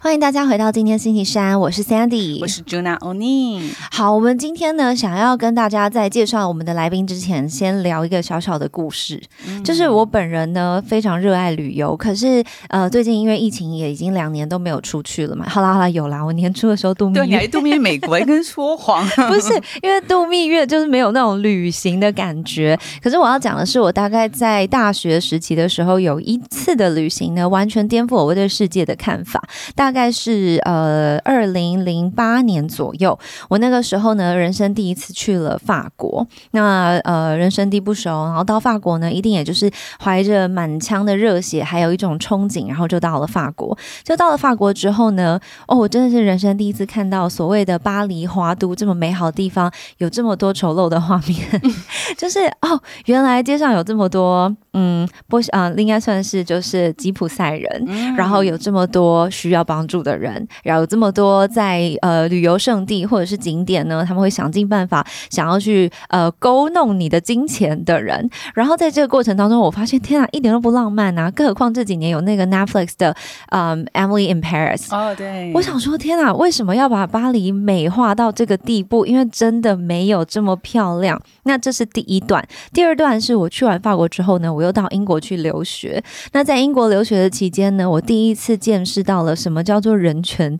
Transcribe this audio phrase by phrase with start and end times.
[0.00, 3.72] 欢迎大家回到今天星期三，我是 Sandy，我是 Juna Oni。
[3.90, 9.20] 好，我们今天呢，想要跟大家在介绍我们的来宾之前，先聊一个小小的故事。
[9.64, 15.48] 就是我本人呢，非常热爱旅游，可是呃，最近因为疫情也已经两年都没有出去了嘛。
[15.48, 19.04] 好啦好啦，有啦，我年初的时候度蜜对，你还月，度蜜月美国，还跟说谎。
[19.28, 22.78] 不是因为度蜜月就是没有那种旅行的感觉。
[23.02, 29.42] 可是我要讲的是，我大概在大学时期的时候，有一次的旅行呢，完全颠覆我对世界的看法。
[29.74, 36.26] 大大概是呃二零零八年左右，我那个时候呢，人生第一次去了法国。
[36.50, 43.74] 那呃人生地不熟，然后到法国呢，一定也就是怀着满腔的热血，还有一种憧憬，然后就到了法国。
[44.04, 51.62] 就到了法国之后呢，哦，我真的是人生第一次看到所谓的巴黎华都这么美好的地方，有这么多丑陋的画面，
[52.18, 68.30] 就是哦，原来街上有这么多，嗯，不啊、应该算是就是吉普赛人，然后有这么多需要帮助的人，然后有这么多在呃旅游胜地或者是景点呢，他们会想尽办法想要去呃勾弄你的金钱的人。
[68.54, 71.28] 然后在这个过程当中，我发现天啊，一点都不浪漫啊！
[71.32, 73.16] 更何况这几年有那个 Netflix 的
[73.48, 79.04] 嗯 Emily in Paris，哦，对，我想说，天啊，为什么要把巴黎美化到这个地步？
[79.04, 81.20] 因为真的没有这么漂亮。
[81.44, 86.02] 那这是第一段，第二段是我去完法国之后呢，我又到英国去留学。
[86.32, 90.58] 那在英国留学的期间呢，我第一次见识到了什么叫做人权。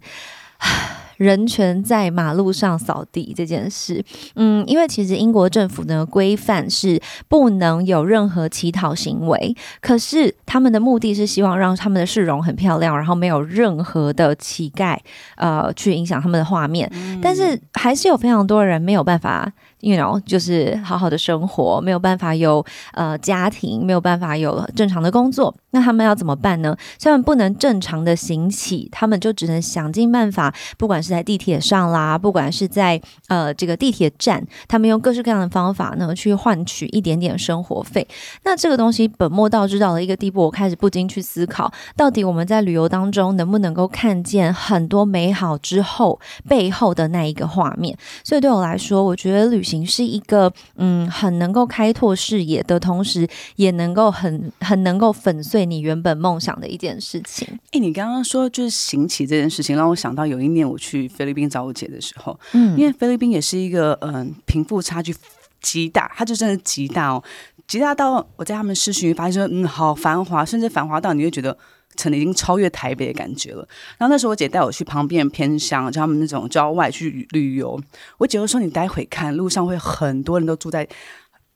[1.19, 4.05] 人权在马路上扫地这件事，
[4.37, 14.97] 嗯，因为其实英国政府呢规范是不能有任何乞讨行为，可是他们的目的是希望让他们的市容很漂亮，然后没有任何的乞丐
[15.35, 16.89] 呃去影响他们的画面，
[17.21, 19.53] 但是还是有非常多人没有办法。
[19.81, 26.77] You know，就是好好的生活，没有办法有呃家庭，没有办法有正常的工作，那他们要怎么办呢？
[27.01, 38.07] 他们不能正常的行乞，他们就只能想尽办法，不管是在地铁上啦，不管是在呃这个地铁站，他们用各式各样的方法呢去换取一点点生活费。
[38.45, 46.19] 那这个东西本末倒置到了一个地步，我开始不禁去思考，到底我们在旅游当中能不能够看见很多美好之后
[46.49, 47.97] 背后的那一个画面？
[48.25, 57.47] 所以对我来说，我觉得旅行是一个嗯很能够开拓视野的同时，也能够很很能够粉碎你原本梦想的一件事情。
[57.73, 65.15] 哎，你刚刚说就是行乞这件事情，让我想到有一年我去菲律宾找我姐的时候，嗯因为菲律宾也是一个嗯贫富差距
[65.61, 67.23] 极大，它就真的极大哦，
[67.67, 71.57] 极大到我在他们市区发现说，嗯，好繁华，甚至繁华到你会觉得。
[72.01, 73.67] 可能已经超越台北的感觉了。
[73.99, 77.79] 然后那时候我姐带我去旁边偏乡，就他们那种郊外去旅游。
[78.19, 80.87] 我姐就说：“你待会看路上会很多人都住在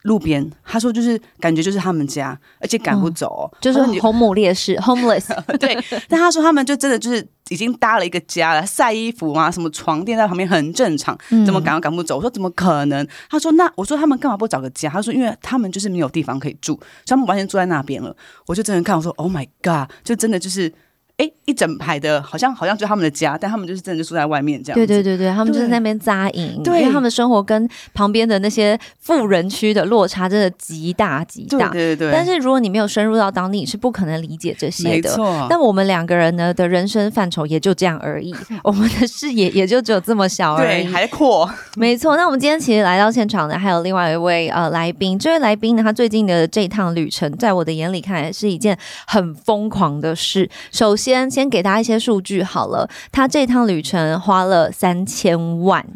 [0.02, 5.28] 路边。”他说：“就是感觉就是他们家，而且赶不走哦、就是红母烈士 （homeless）。
[5.58, 12.16] 对，但他说他们就真的就是已经搭了一个家了，晒衣服啊，什么床垫在旁边很正常，嗯怎么赶都赶不走？
[12.16, 13.06] 我说怎么可能？
[13.30, 14.88] 他说那我说他们干嘛不找个家？
[14.90, 18.14] 他说因为他们就是没有地方可以住，所以他们完全住在那边了。
[18.46, 20.72] 我就真的看我说 Oh my God，就真的就是。
[21.22, 24.74] 哎，一整排的，好像好像就他们的家，但他们就是真的就住在外面这样。
[24.74, 31.68] 对对对对，他们就是在那边扎营，对因为他们生活跟旁边的那些富人区的落差真的极大极大。
[31.68, 32.12] 对对对。
[32.12, 34.90] 但是如果你没有深入到当地，你是不可能理解这些的。
[34.90, 38.34] 没错，但我们两个人呢的人生范畴也就这样而已，
[38.64, 40.86] 我们的视野也就只有这么小而对已。
[40.86, 45.16] 还阔，没错，那我们今天其实来到现场呢，还有另外一位呃来宾。
[45.16, 50.50] 这位来宾呢，他最近的这趟旅程，在我的眼里看来是一件很疯狂的事。
[50.72, 55.86] 首先，先先给大家一些数据好了，他这趟旅程花了三千万。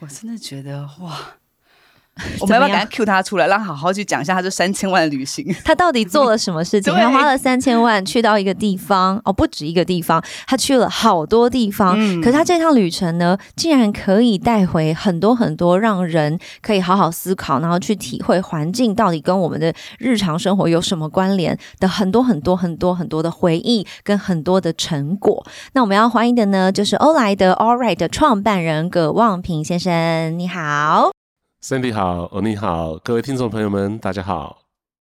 [0.00, 1.18] 我真的觉得哇。
[2.40, 5.44] 我们要不要赶快 Q 他出来，让他好好去讲一下他这三千万的旅行？
[5.64, 6.92] 他到底做了什么事情？
[6.94, 11.94] 对他花了三千万去到一个地方，哦，不止一个地方，他去了好多地方。
[11.98, 25.44] 嗯可是他这趟旅程呢，竟然可以带回很多很多让人可以好好思考，然后去体会环境到底跟我们的日常生活有什么关联的很多很多很多很多的回忆跟很多的成果。
[25.72, 31.17] 那我们要欢迎的呢，就是欧莱德 All Right 的创办人葛望平先生，你好。
[31.68, 34.67] Sandy 好，欧尼好，各位听众朋友们，大家好。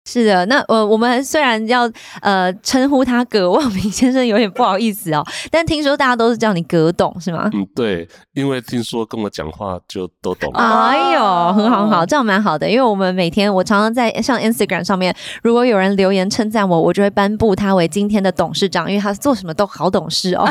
[0.06, 1.88] 是的，那呃，我们虽然要
[2.22, 7.48] 呃称呼他葛望平先生，有点不好意思哦，但听说大家都是叫你葛董，是吗？
[7.52, 10.50] 嗯，对，因为听说跟我讲话就都懂。
[10.54, 20.44] 哎呦，很好很好，这样蛮好的，因为我们每天我常常在像 Instagram 上面，如果有人留言称赞我，我就会颁布他为今天的董事长，因为他做什么都好懂事哦。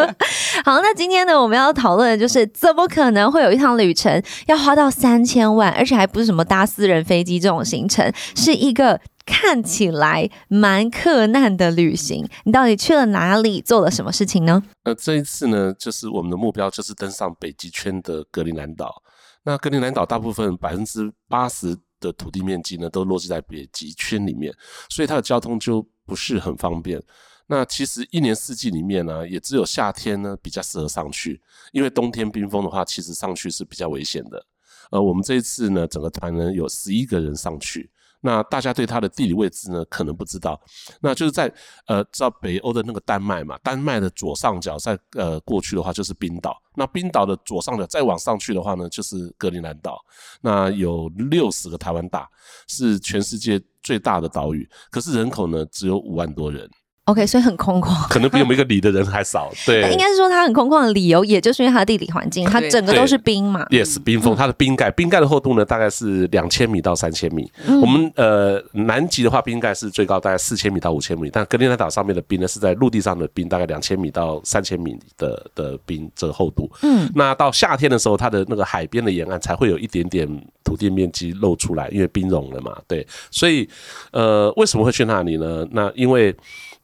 [0.64, 8.81] 好，那今天呢，我们要讨论的就是怎么可能会有一趟旅程要花到三千万，而且还不是什么搭私人飞机这种行程，是一个。
[9.24, 14.62] 看起来蛮困难的旅行，你到底去了哪里，做了什么事情呢？
[14.82, 19.02] 呃，这一次呢，就是我们的目标就是登上北极圈的格陵兰岛。
[19.44, 24.52] 那格陵兰岛大部分百分之八十的土地面积呢，都落实在北极圈里面，
[24.88, 27.00] 所以它的交通就不是很方便。
[27.46, 31.40] 那其实一年四季里面呢，也只有夏天呢比较适合上去，
[31.72, 34.46] 因为冬天冰封的话，其实上去是比较危险的。
[34.90, 37.90] 呃，我们这一次呢，整个团呢有十一个人上去。
[38.24, 40.58] 那大家对它的地理位置呢，可能不知道，
[41.00, 41.52] 那就是在
[41.86, 50.00] 呃，知道北欧的那个丹麦嘛，丹麦的左上角在呃过去的话就是冰岛，那冰岛的左上角再往上去的话呢，就是格陵兰岛，
[50.40, 52.30] 那有六十个台湾大，
[52.68, 56.70] 是全世界最大的岛屿，可是人口呢只有五万多人。
[57.06, 59.50] OK，所以很空旷， 可能比我们一个里的人还少。
[59.66, 63.66] 对，应该是说它很空旷的理由，也就是因为它的地理环境，它整个都是冰嘛。
[63.70, 67.50] Yes，冰封，它的冰盖，冰盖的厚度呢大概是两千米到三千米。
[67.82, 76.70] 我们呃南极的话，冰盖是最高大概四千米到五千米，但格陵兰岛上面的冰呢是在陆地上的冰，大概两千米到三千米的的冰这个厚度。
[76.82, 80.28] 嗯，那到夏天的时候，它的那个海边的沿岸才会有一点点
[80.62, 82.78] 土地面积露出来，因为冰融了嘛。
[82.86, 83.68] 对，所以
[84.12, 85.66] 呃为什么会去那里呢？
[85.72, 86.32] 那因为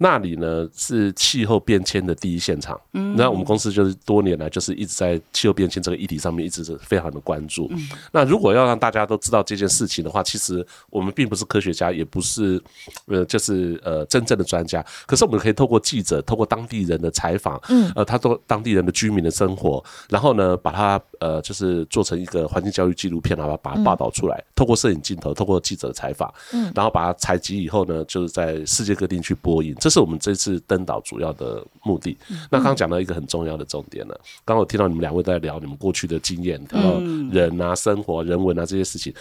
[0.00, 7.68] 那里呢是气候变迁的第一现场，嗯，那我们公司就是多年来就是一直在气候变迁这个议题上面一直是非常的关注。
[8.12, 12.62] 那如果要让大家都知道这件事情的话，其实我们并不是科学家，也不是
[13.06, 29.74] 呃就是呃真正的专家，可是我们可以透过记者，透过当地人的采访，嗯，呃，他都当地人的居民的生活，然后呢把它呃就是做成一个环境教育纪录片，然后把它报道出来，透过摄影镜头，透过记者的采访，嗯，然后把它采集以后呢，就是在世界各地去播映。
[29.80, 32.16] 这是我们这次登岛主要的目的。
[32.50, 34.14] 那刚刚讲到一个很重要的重点了。
[34.44, 37.00] 刚刚我听到你们两位在聊你们过去的经验，然后
[37.30, 39.12] 人啊、生活、人文啊这些事情。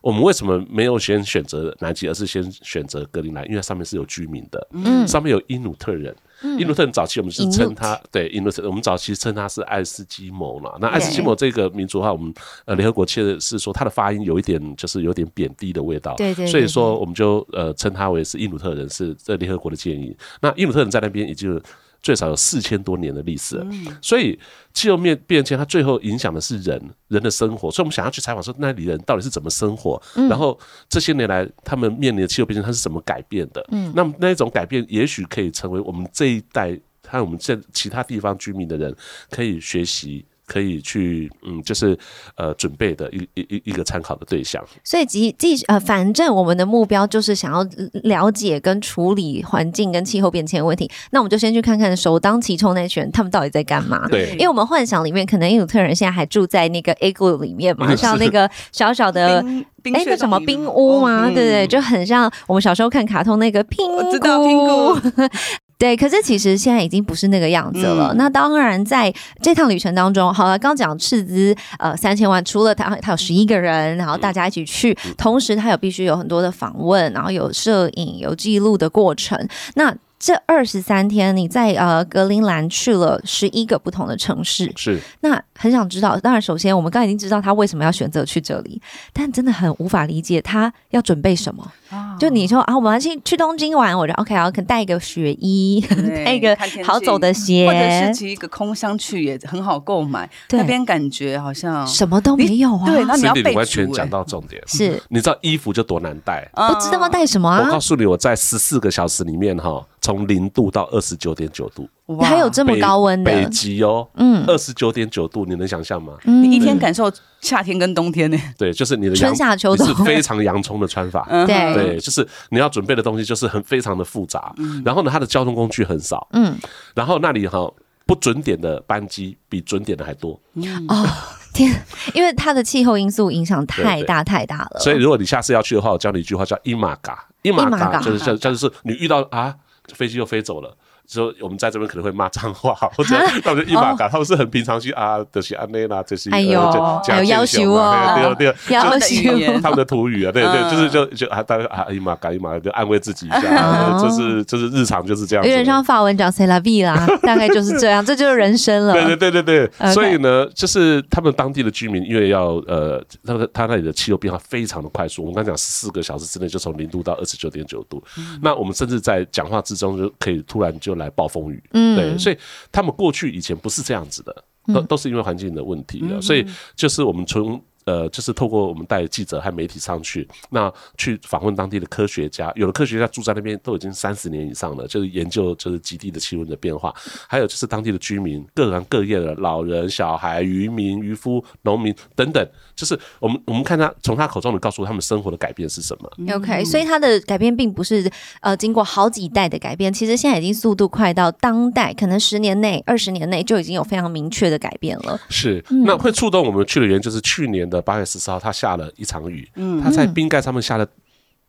[0.00, 3.48] 我们为什么没有先选择南极，而是先选择格陵兰？
[3.48, 6.14] 因为上面是有居民的，嗯，上面有因努特人。
[6.56, 10.72] 因努特人早期我们是称他对因努特，我们早期称他是爱斯基摩嘛。
[10.80, 12.32] 那爱斯基摩这个民族的话，我们
[12.64, 16.46] 呃联合国确实是说他的发音有一点就是有点贬低的味道，对对。
[16.46, 20.16] 所以说我们就呃称他为是因努特人，是这联合国的建议。
[20.40, 21.60] 那因努特人在那边也就。
[22.00, 23.64] 最少有四千多年的历史，
[24.00, 24.38] 所以
[24.72, 30.58] 气候变变迁它最后影响的是人人的生活，所以我们想要去采访说那里人到底是怎么生活，然后
[30.88, 38.94] 这些年来他们面临的气候变迁它是怎么改变的，嗯，那么那一种改变也许可以成为我们这一代还有我们这其他地方居民的人
[39.30, 40.24] 可以学习。
[40.48, 41.96] 可以去，嗯，就是
[42.36, 44.64] 呃，准备的一一一一个参考的对象。
[44.82, 47.62] 所以，即即呃，反正我们的目标就是想要
[48.04, 50.90] 了解跟处理环境跟气候变迁问题。
[51.10, 54.08] 那我们就先去看看首当其冲那群人，他们到底在干嘛？
[54.08, 59.44] 对，因为我们幻想里面，可能因努特人现在还住在那个 A 谷里面嘛，像那个小小的
[59.84, 61.26] 哎，那什么冰屋吗？
[61.28, 64.98] 对对，就很像我们小时候看卡通那个拼谷。
[65.78, 68.12] 对，可是其实现在已经不是那个样子了。
[68.16, 79.38] 那当然，在这趟旅程当中，好了，刚讲斥资呃三千万，除了他，他有十一个人，然后大家一起去，同时他有必须有很多的访问，然后有摄影、有记录的过程。
[79.74, 85.00] 那这二十三天，你在呃格陵兰去了十一个不同的城市，是。
[85.20, 86.16] 那很想知道。
[86.20, 88.80] 当然，首先我们刚已经知道他为什么要选择去这里，
[89.12, 91.70] 但真的很无法理解他要准备什么。
[92.18, 95.84] 就你说啊，我们要去去东京玩，我就 OK，然后可能带一个雪衣，
[96.24, 100.28] 带一个好走的鞋，或者是骑一个空箱去也很好购买。
[100.50, 102.86] 那边感觉好像什么都没有啊。
[102.86, 107.64] 对，那你要备完全讲到重点是，你知道衣服就多难带，不知道要带什么啊？
[107.64, 109.84] 我告诉你，我在十四个小时里面哈。
[110.00, 111.86] 从零度到二十九点九度，
[112.20, 113.30] 还有这么高温的。
[113.30, 116.14] 北极哦，嗯，二十九点九度，你能想象吗？
[116.24, 118.38] 你一天感受夏天跟冬天呢？
[118.56, 119.86] 对，就是你的春夏秋冬。
[119.86, 121.74] 是非常洋葱的穿法， 对。
[121.74, 126.56] 对，就是你要准备的东西就是很非常的复杂，然后呢，它的交通工具很少，嗯，
[126.94, 127.70] 然后那里哈
[128.06, 130.40] 不准点的班机比准点的还多，
[130.88, 131.06] 哦
[131.52, 131.70] 天，
[132.14, 139.54] 因为它的气候因素影响太大太大了，所以如果你下次要去的话，我教你一句话叫伊玛嘎，伊玛嘎就是叫就是你遇到啊。
[139.94, 140.76] 飞机又飞走了，
[141.08, 148.12] 说我们在这边可能会骂脏话， 或者他们就一马嘎，他们是很平常去啊，就是安内啦，这些哎呦有要求哦。
[148.14, 149.60] 对对对，要求。
[149.60, 150.70] 他们的土语啊，对对，嗯。
[150.70, 153.98] 就是就就啊，大家啊一马嘎一马就安慰自己一下，哦。
[154.02, 158.92] 就是就是日常就是这样，有点像法文讲 “c'est la vie” 啦， 大概就是这样，这就是人生了。
[158.92, 159.92] 对对对对对。
[159.92, 168.02] 所以呢，就是他们当地的居民，因为要呃，那个他那里的气候变化非常的快速，我们刚讲四个小时之内就从零度到二十九点九度，
[168.42, 171.96] 那我们甚至在讲话之中就可以突然就来暴风雨，嗯。
[171.96, 172.36] 对，所以
[172.70, 177.58] 他们过去以前不是这样子的，都都是因为环境的问题的，所以就是我们从。
[177.88, 186.94] 呃，就是透过我们带记者和媒体上去，那去访问当地的科学家，有的科学家住在那边都已经三十年以上了，就是研究就是极地的气温的变化，
[187.26, 196.34] 还有就是当地的居民，各行各业的老人、小孩、渔民、渔夫、农民等等，就是我们我们看他从他口中里告诉他们生活的改变是什么。
[196.36, 198.10] OK，所以他的改变并不是
[198.42, 205.18] 呃经过好几代的改变，其实现在已经速度快到当代，可能十年内、二十年内就已经有非常明确的改变了。
[205.30, 210.86] 是，那会触动我们去的原因就是去年的八月十四号，它下了一场雨，嗯它在冰盖上面下了，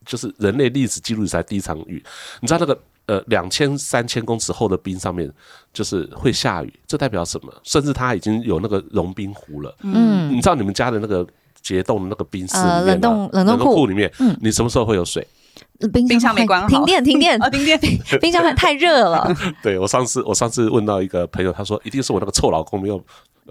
[0.06, 2.04] 就是人类历史记录以来第一场雨。
[2.42, 5.32] 你知道那个呃两千三千公尺厚的冰上面
[5.74, 7.54] 就是会下雨，这代表什么？
[7.64, 9.76] 甚至它已经有那个融冰湖了。
[9.82, 11.26] 嗯，你知道你们家的那个
[11.62, 15.28] 结冻的那个冰室里呃冷冻冷冻库库里面，嗯你什么时候会有水？
[15.92, 17.78] 冰冰箱没关好停电，停电啊，， 停电，
[18.22, 19.34] 冰箱太热了。
[19.64, 23.02] 对我上次我上次问到一个朋友，他说一定是我那个臭老公没有。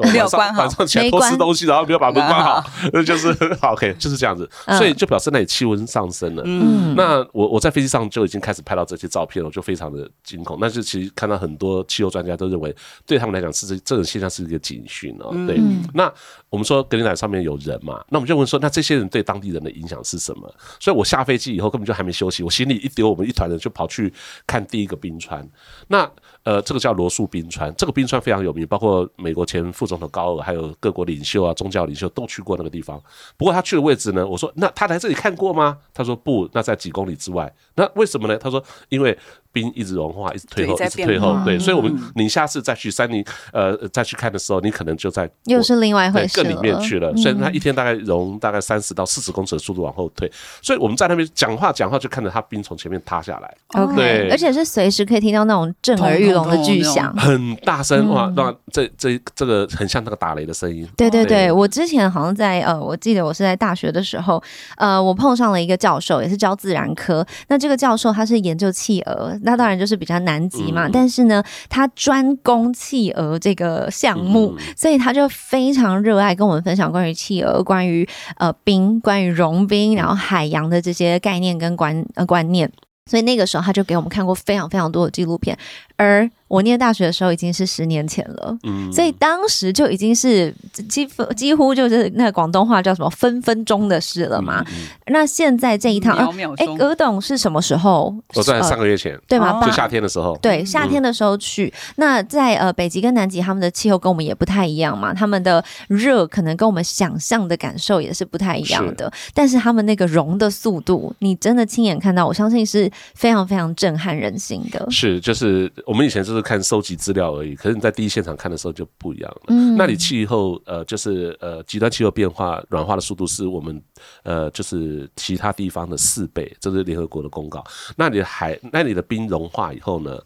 [0.04, 6.42] 没有关好晚上起来偷吃东西，然后没有把门关好，那 就是 好 OK，就是这样子，嗯所以就表示那里气温上升了。
[6.46, 10.58] 嗯那我我在飞机上就已经开始拍到这些照片了，我就非常的惊恐。
[10.60, 12.74] 但是其实看到很多气候专家都认为，
[13.06, 15.30] 对他们来讲是这这种现象是一个警讯哦。
[15.46, 16.12] 对，嗯那
[16.50, 20.52] 我们说格陵兰上面有人嘛，那我们就问说，那这些人对当地人的影响是什么？
[20.80, 24.12] 所以我下飞机以后根本就还没休息，我行李一丢，我们一团人就跑去
[24.46, 25.46] 看第一个冰川。
[25.88, 26.10] 那
[26.48, 32.98] 呃，这个叫罗素冰川，这个冰川非常有名，包括美国前副总统高尔，还有各国领袖啊、宗教领袖都去过那个地方。
[33.36, 35.76] 不过他去的位置呢，我说那他来这里看过吗？
[35.92, 37.54] 他说不，那在几公里之外。
[37.74, 38.38] 那为什么呢？
[38.38, 39.14] 他说因为
[39.58, 41.36] 冰一直融化，一直退后，一直退后。
[41.44, 47.14] 对，所以我们你下次再去山林呃再去看的时候，你可能就在又是另外一回事更里面去了。
[47.16, 50.30] 所以它一天大概融大概三十到四十公尺的速度往后退。
[50.62, 53.56] 所以我们在那边讲话讲话，就看着它冰从前面塌下来。
[53.74, 57.14] OK，而且是随时可以听到那种震耳欲聋的巨响。
[57.16, 58.34] 很大声哇嗯！
[58.36, 60.86] 那这这这个很像那个打雷的声音。
[60.96, 64.42] 对对对，对我之前好像在呃，我记得我是在大学的时候，
[64.76, 67.26] 呃，我碰上了一个教授，也是教自然科。
[67.48, 82.70] 那这个教授他是研究企鹅，那当然就是比较南极嘛，嗯但是呢，他专攻企鹅这个项目，嗯所以他就非常热爱跟我们分享关于企鹅、关于呃冰、关于融冰，然后海洋的这些概念跟观呃观念。
[83.06, 85.56] 所以那个时候他就给我们看过非常非常多的纪录片，
[85.98, 88.56] 而我念大学的时候已经是十年前了。
[88.62, 90.54] 嗯所以当时就已经是
[90.88, 94.64] 几乎几乎就是那个广东话叫什么分分钟的事了嘛。
[94.68, 96.16] 嗯那现在这一趟，
[96.56, 98.14] 哎、葛董是什么时候？
[98.34, 99.60] 我在呃上个月前，对吗？
[99.64, 101.72] 就夏天的时候，对，夏天的时候去。
[101.96, 109.12] 那在呃北极跟南极，他们的气候跟我们也不太一样嘛，他们的热可能跟我们想象的感受也是不太一样的。
[109.34, 114.86] 但是他们那个融的速度，你真的亲眼看到，我相信是非常非常震撼人心的。
[114.90, 119.42] 是就是我们以前就是看收集资料而已，可是你在第一现场看的时候就不一样了。
[119.48, 123.82] 嗯那里气候呃就是呃极端气候变化软化的速度是我们
[124.22, 127.64] 呃就是其他地方的四倍，这是联合国的公告。
[127.96, 130.20] 那里的海那里的冰融化以后呢？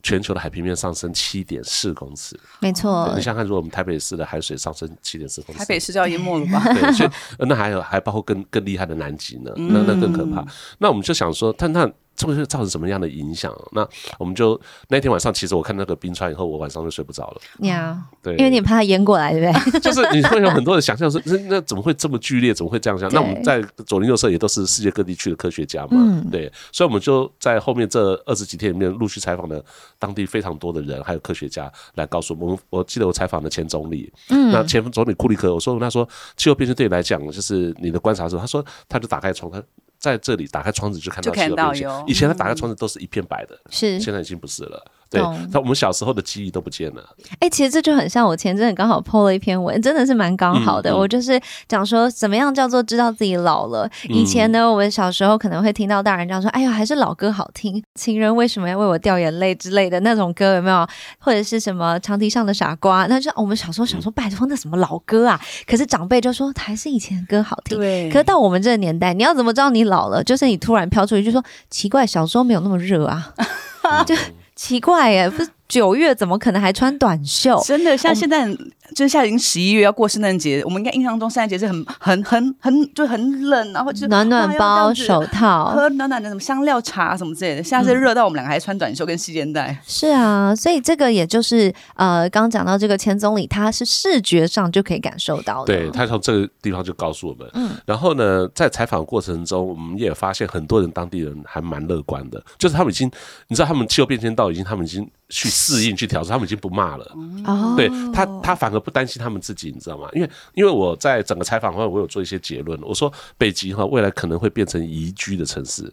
[0.00, 6.62] 全球的海平面上升七点四公尺，没错你，想想看，如果我们台北市的海水上升七点四公尺，台北市就要淹没了吧？
[6.72, 10.46] 对，所以呃那还有还包括更更厉害的南极呢，那那更可怕。
[10.78, 13.54] 那我们就想说，但那这会造成什么样的影响？
[13.70, 17.40] 那我们就那天晚上，其实我看那个冰川以后，我晚上就睡不着了。
[17.66, 19.80] 呀，对，因为你怕它淹过来，对不对？
[19.80, 22.52] 就是你会有很多的想象，说那那怎么会这么剧烈？
[22.52, 23.08] 怎么会这样想？
[23.12, 29.64] 那我们在左邻右舍也都是世界各地去的科学家嘛，嗯对，所以我们就在后面这二十几天里面陆续采访了
[29.98, 32.58] 当地非常多的人，还有科学家来告诉我们。
[32.70, 39.62] 我记得我采访了前总理，嗯那前总理库里克，我说他说气候变迁对你来讲，就是你的观察的时候，他说他就打开窗，他
[39.98, 42.04] 在这里打开窗子就看到就看气候变迁到有。
[42.06, 44.84] 以前他打开窗子都是一片白的，是现在已经不是了。
[45.10, 47.02] 对懂，那我们小时候的记忆都不见了。
[47.40, 50.90] 哎、其实这就很像我前阵子刚好 PO 了一篇文，真的是蛮刚好的。
[50.90, 53.88] 嗯嗯我就是讲说，怎么样叫做知道自己老了。
[54.08, 60.86] 以前呢，我们小时候可能会听到大人这样说：“哎呦，还是老歌好听，情人为什么要为我掉眼泪之类的那种歌，有没有？
[61.18, 63.06] 或者是什么长堤上的傻瓜？
[63.06, 65.40] 那就我们小时候想说，拜托，那什么老歌啊？
[65.66, 67.78] 可是长辈就说还是以前的歌好听。
[67.78, 70.22] 对可是到我们这个年代，你要怎么知道你老了？
[70.22, 73.32] 就是你突然飘出去就说奇怪，小时候没有那么热啊，
[74.04, 74.14] 就
[74.58, 77.62] 奇怪耶，不是九月怎么可能还穿短袖？
[77.64, 78.46] 真的，像现在
[78.94, 85.66] 就是现在已经十一月要过圣诞节，我们应该印象中圣诞节是很很很很就很冷，然后就是暖暖包、手套。
[85.66, 87.62] 喝暖暖的什么香料茶什么之类的。
[87.62, 89.78] 现在是热到我们两个还穿短袖跟细肩带。
[89.86, 95.66] 是啊，所以这个也就是呃，刚刚讲到这个钱总理，他是视觉上就可以感受到的。
[95.66, 103.10] 对他从这个地方就告诉我们，嗯，然后呢，在采访过程中，我们也发现很多人当地人还蛮乐观的，就是他们已经，
[103.48, 107.04] 你知道，他们气候变迁到已经，他们已经去适应、去调整，他们已经不骂了。
[107.44, 110.08] 哦，对他，他反而不担心他们自己，你知道吗？
[110.12, 115.92] 因为因为我在整个采访后，我有做一些结论，我说北极哈未来可能会变成宜居的城市，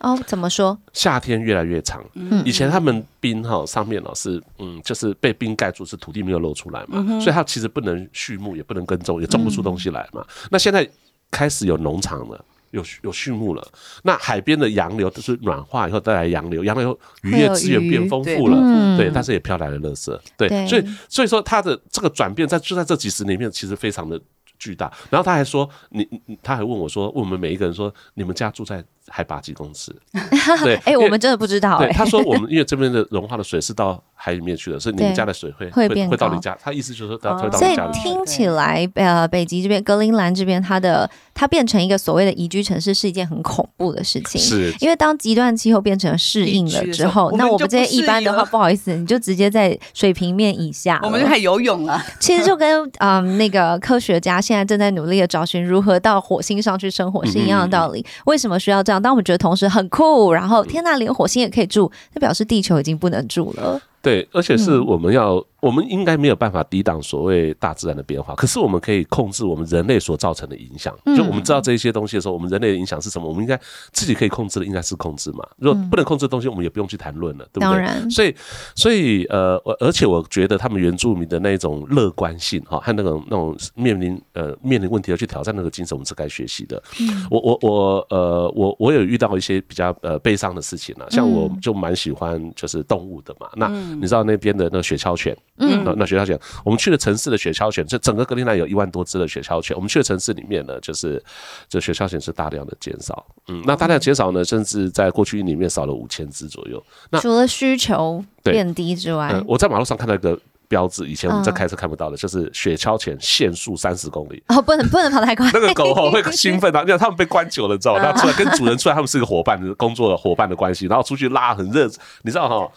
[0.00, 0.78] 哦，怎么说？
[0.92, 2.04] 夏天越来越长。
[2.14, 10.24] 嗯以前他们冰哈上面老是嗯，就是被冰盖住，是土地没有露出来嘛，所以它其实不能畜牧，也不能耕种，也种不出东西来嘛。
[10.50, 10.86] 那现在
[11.30, 12.44] 开始有农场了。
[12.74, 13.66] 有有畜牧了，
[14.02, 18.98] 那海边的洋流都是软化以后带来洋流，洋流渔业资源变丰富了，嗯。
[18.98, 24.20] 对，但是也飘来了垃圾，对，对所以所以说它的这个转变在就在这几十年里面，其实非常的
[24.58, 24.92] 巨大。
[25.10, 29.94] 然后他还说，你你他还问我说，问我们每一个人说，你们家住在海拔几公尺？
[30.64, 36.56] 对，哎、我们真的不知道对，哎、他说我们因为这边的融化的水是到海里面去的，所以你们家的水会 会变会到你家。
[36.62, 37.92] 他意思就是说它会到所以你家里。
[37.98, 44.40] 听起来，呃，北极这边、格陵兰这边，它的它变成一个所谓的宜居城市，是一件很恐怖的事情。
[44.40, 50.98] 是因为当极端气候变成适应了之后，宜居的时候那我们这些一般的话，不好意思，你就直接在水平面以下。
[51.02, 52.02] 我们就开始游泳了。
[52.18, 58.04] 其实就跟嗯那个科学家现在正在努力的找寻如何到火星上去生活是一样的道理。
[58.24, 58.93] 为什么需要这样？
[59.00, 63.80] 当我们觉得同时很酷，然后天呐，连火星也可以住，那表示地球已经不能住了。
[64.02, 70.94] 对，而且嗯是我们要，我们应该没有办法抵挡所谓大自然的变化，可是我们可以控制我们人类所造成的影响。
[71.06, 73.26] 嗯就我们知道这些东西的时候，我们人类的影响是什么？
[73.26, 73.58] 我们应该
[73.90, 75.46] 自己可以控制的，应该是控制嘛。
[75.56, 77.66] 如果不能控制的东西，我们也不用去谈论了，对不对？
[77.66, 78.34] 当然所以，
[78.74, 86.82] 所以呃，我而且我觉得他们原住民的那种乐观性哈，和那种那种面临呃面临问题要去挑战那个精神，我们是该学习的。
[87.30, 93.48] 我我我呃，我我有遇到一些比较呃悲伤的事情啊，像我就蛮喜欢就是动物的嘛。
[93.56, 101.22] 那你知道那边的那个雪橇犬，嗯，那那雪橇犬，我们去的城市的雪橇犬，这整个格陵兰有一万多只的雪橇犬，我们去的城市里面呢，就是
[101.68, 106.82] 这雪橇犬是大量的减少，嗯，那大量减少呢，甚至在过去一年里面少了五千只左右。
[107.10, 110.38] 那除了需求变低之外，嗯，我在马路上看到一个
[110.74, 114.42] 标志，以前我们在嗯开车看不到的，就是雪橇犬限速三十公里。
[114.48, 115.48] 哦，不能不能跑太快。
[115.52, 118.00] 那个狗吼会 兴奋啊，因为他们被关久了，你知道吗？
[118.02, 121.86] 嗯那出来跟主人出来，他们是一个伙伴的工作的伙伴的关系，然后出去拉很热，
[122.22, 122.68] 你知道哈？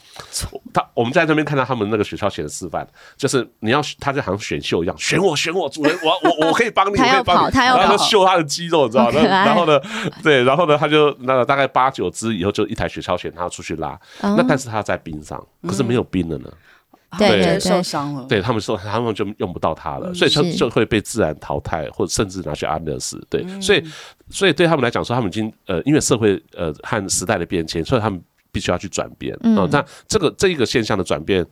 [0.72, 9.80] 他我们在那边看到他们那个雪橇犬的示范，就是你要他就好像选秀一样，选我选我，主人我 我我可以帮你，我可以帮你，跑他要跑然后秀他的肌肉，你知道 然后呢，
[10.22, 13.90] 对，然后呢，他就那大概八九只以后就一台雪橇犬，他要出去拉，
[14.22, 16.46] 哦那但是他在冰上，可是没有冰了呢。
[16.46, 16.54] 对
[17.18, 18.26] 对对受伤了。
[18.28, 23.26] 对他们说，他们就用不到它了，所以就就会被自然淘汰，或者甚至拿去安乐死。
[23.30, 23.84] 对，所以
[24.30, 28.22] 所以对他们来讲说，他们已经呃，因为社会呃和时代的变迁，所以他们。
[28.58, 31.46] 必须要去转变啊、那这个这一个现象的转变，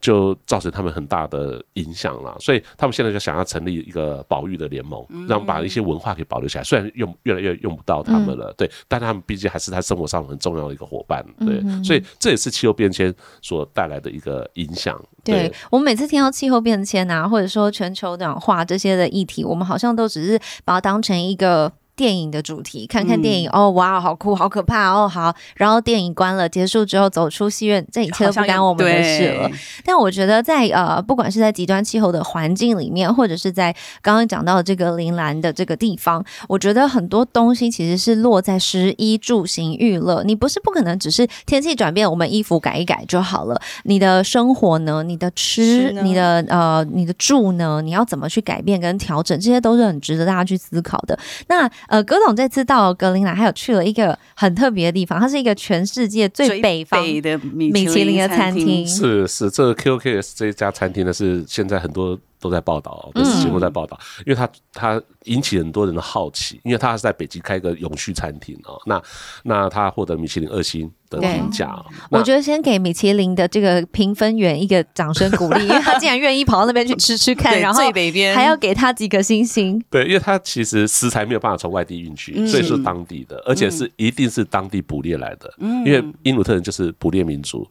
[0.00, 2.36] 就造成他们很大的影响了。
[2.40, 6.64] 所以他们现在就想要成立一个保育的联盟，让把一些文化给保留起来。
[6.64, 11.62] 虽然用越来越用不到他们了，对，但他们毕竟还是他生活上很重要的一个伙伴，对。
[11.84, 15.00] 所以这也是气候变迁所带来的一个影响。
[15.22, 21.70] 对我们每次听到气候变迁啊，或者说全球暖化这些的议题，我们好像都只是把它当成一个。
[22.00, 29.50] 电影的主题，看看电影、哦，哇，好酷，好可怕哦，好，然后电影关了，结束之后走出戏院，这一切都不干我们的事了。
[29.84, 40.22] 但我觉得在呃，不管是在极端气候的环境里面，或者是在刚刚讲到的这个铃兰的这个地方，我觉得很多东西其实是落在食衣住行娱乐。
[40.24, 43.60] 你不是不可能只是天气转变，我们衣服改一改就好了。
[43.82, 45.02] 你的生活呢？
[45.02, 47.82] 你的吃，你的呃，你的住呢？
[47.82, 49.38] 你要怎么去改变跟调整？
[49.38, 51.18] 这些都是很值得大家去思考的。
[51.48, 58.86] 那呃，葛总这次到格陵兰，还有去了一个很特别的地方，它是一个全世界最北方北的米米其林的餐厅。
[58.86, 69.02] 是是，这个 QKS 这一家餐厅呢，是现在很多都在报道，电视节目在报道，因为它它引起很多人的好奇，因为它是在北极开一个永续餐厅哦，那
[69.42, 71.84] 那它获得米其林二星的评价哦。
[72.10, 79.82] 我觉得先给米其林的这个评分员一个掌声鼓励，因 为他竟然愿意跑到那边去吃吃看，然后最北边还要给他几个星星。
[79.90, 85.52] 对，因为他其实食材没有办法从外地运去，所以是当地的，而且是一定是当地捕猎来的。
[85.58, 87.66] 嗯因为因努特人就是捕猎民族，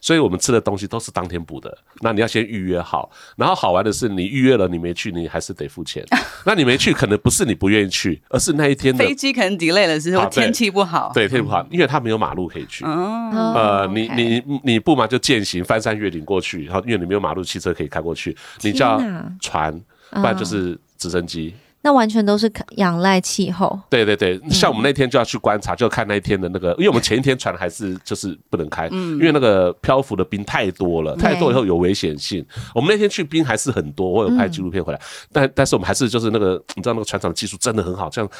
[0.00, 1.76] 所以我们吃的东西都是当天捕的。
[2.00, 6.04] 那你要先预约好，然后好玩的是，你预约了你没去，你还是得付钱。
[6.44, 11.10] 那你没去，可能不是你不愿意去，而是那一天的飞机可能 delay 了，是天气不好。
[11.14, 12.83] 对天气不好，因为他没有马路可以去。
[12.84, 19.00] 嗯，呃，你你你不嘛就践行翻山越岭过去，然后因为你没有马路，汽车可以开过去，你叫
[19.40, 19.72] 船，
[20.10, 21.54] 不然就是直升机。
[21.86, 23.78] 那完全都是仰赖气候。
[23.90, 32.42] 对对对，像我们那天就要去观察，就看那一天的那个，因为我们前一天船还是就是不能开，因为那个漂浮的冰太多了，太多以后有危险性。
[32.74, 38.30] 我们那天去冰还是很多，我有拍纪录片回来，但但是我们还是就是那个，你知道那个船长技术真的很好，这样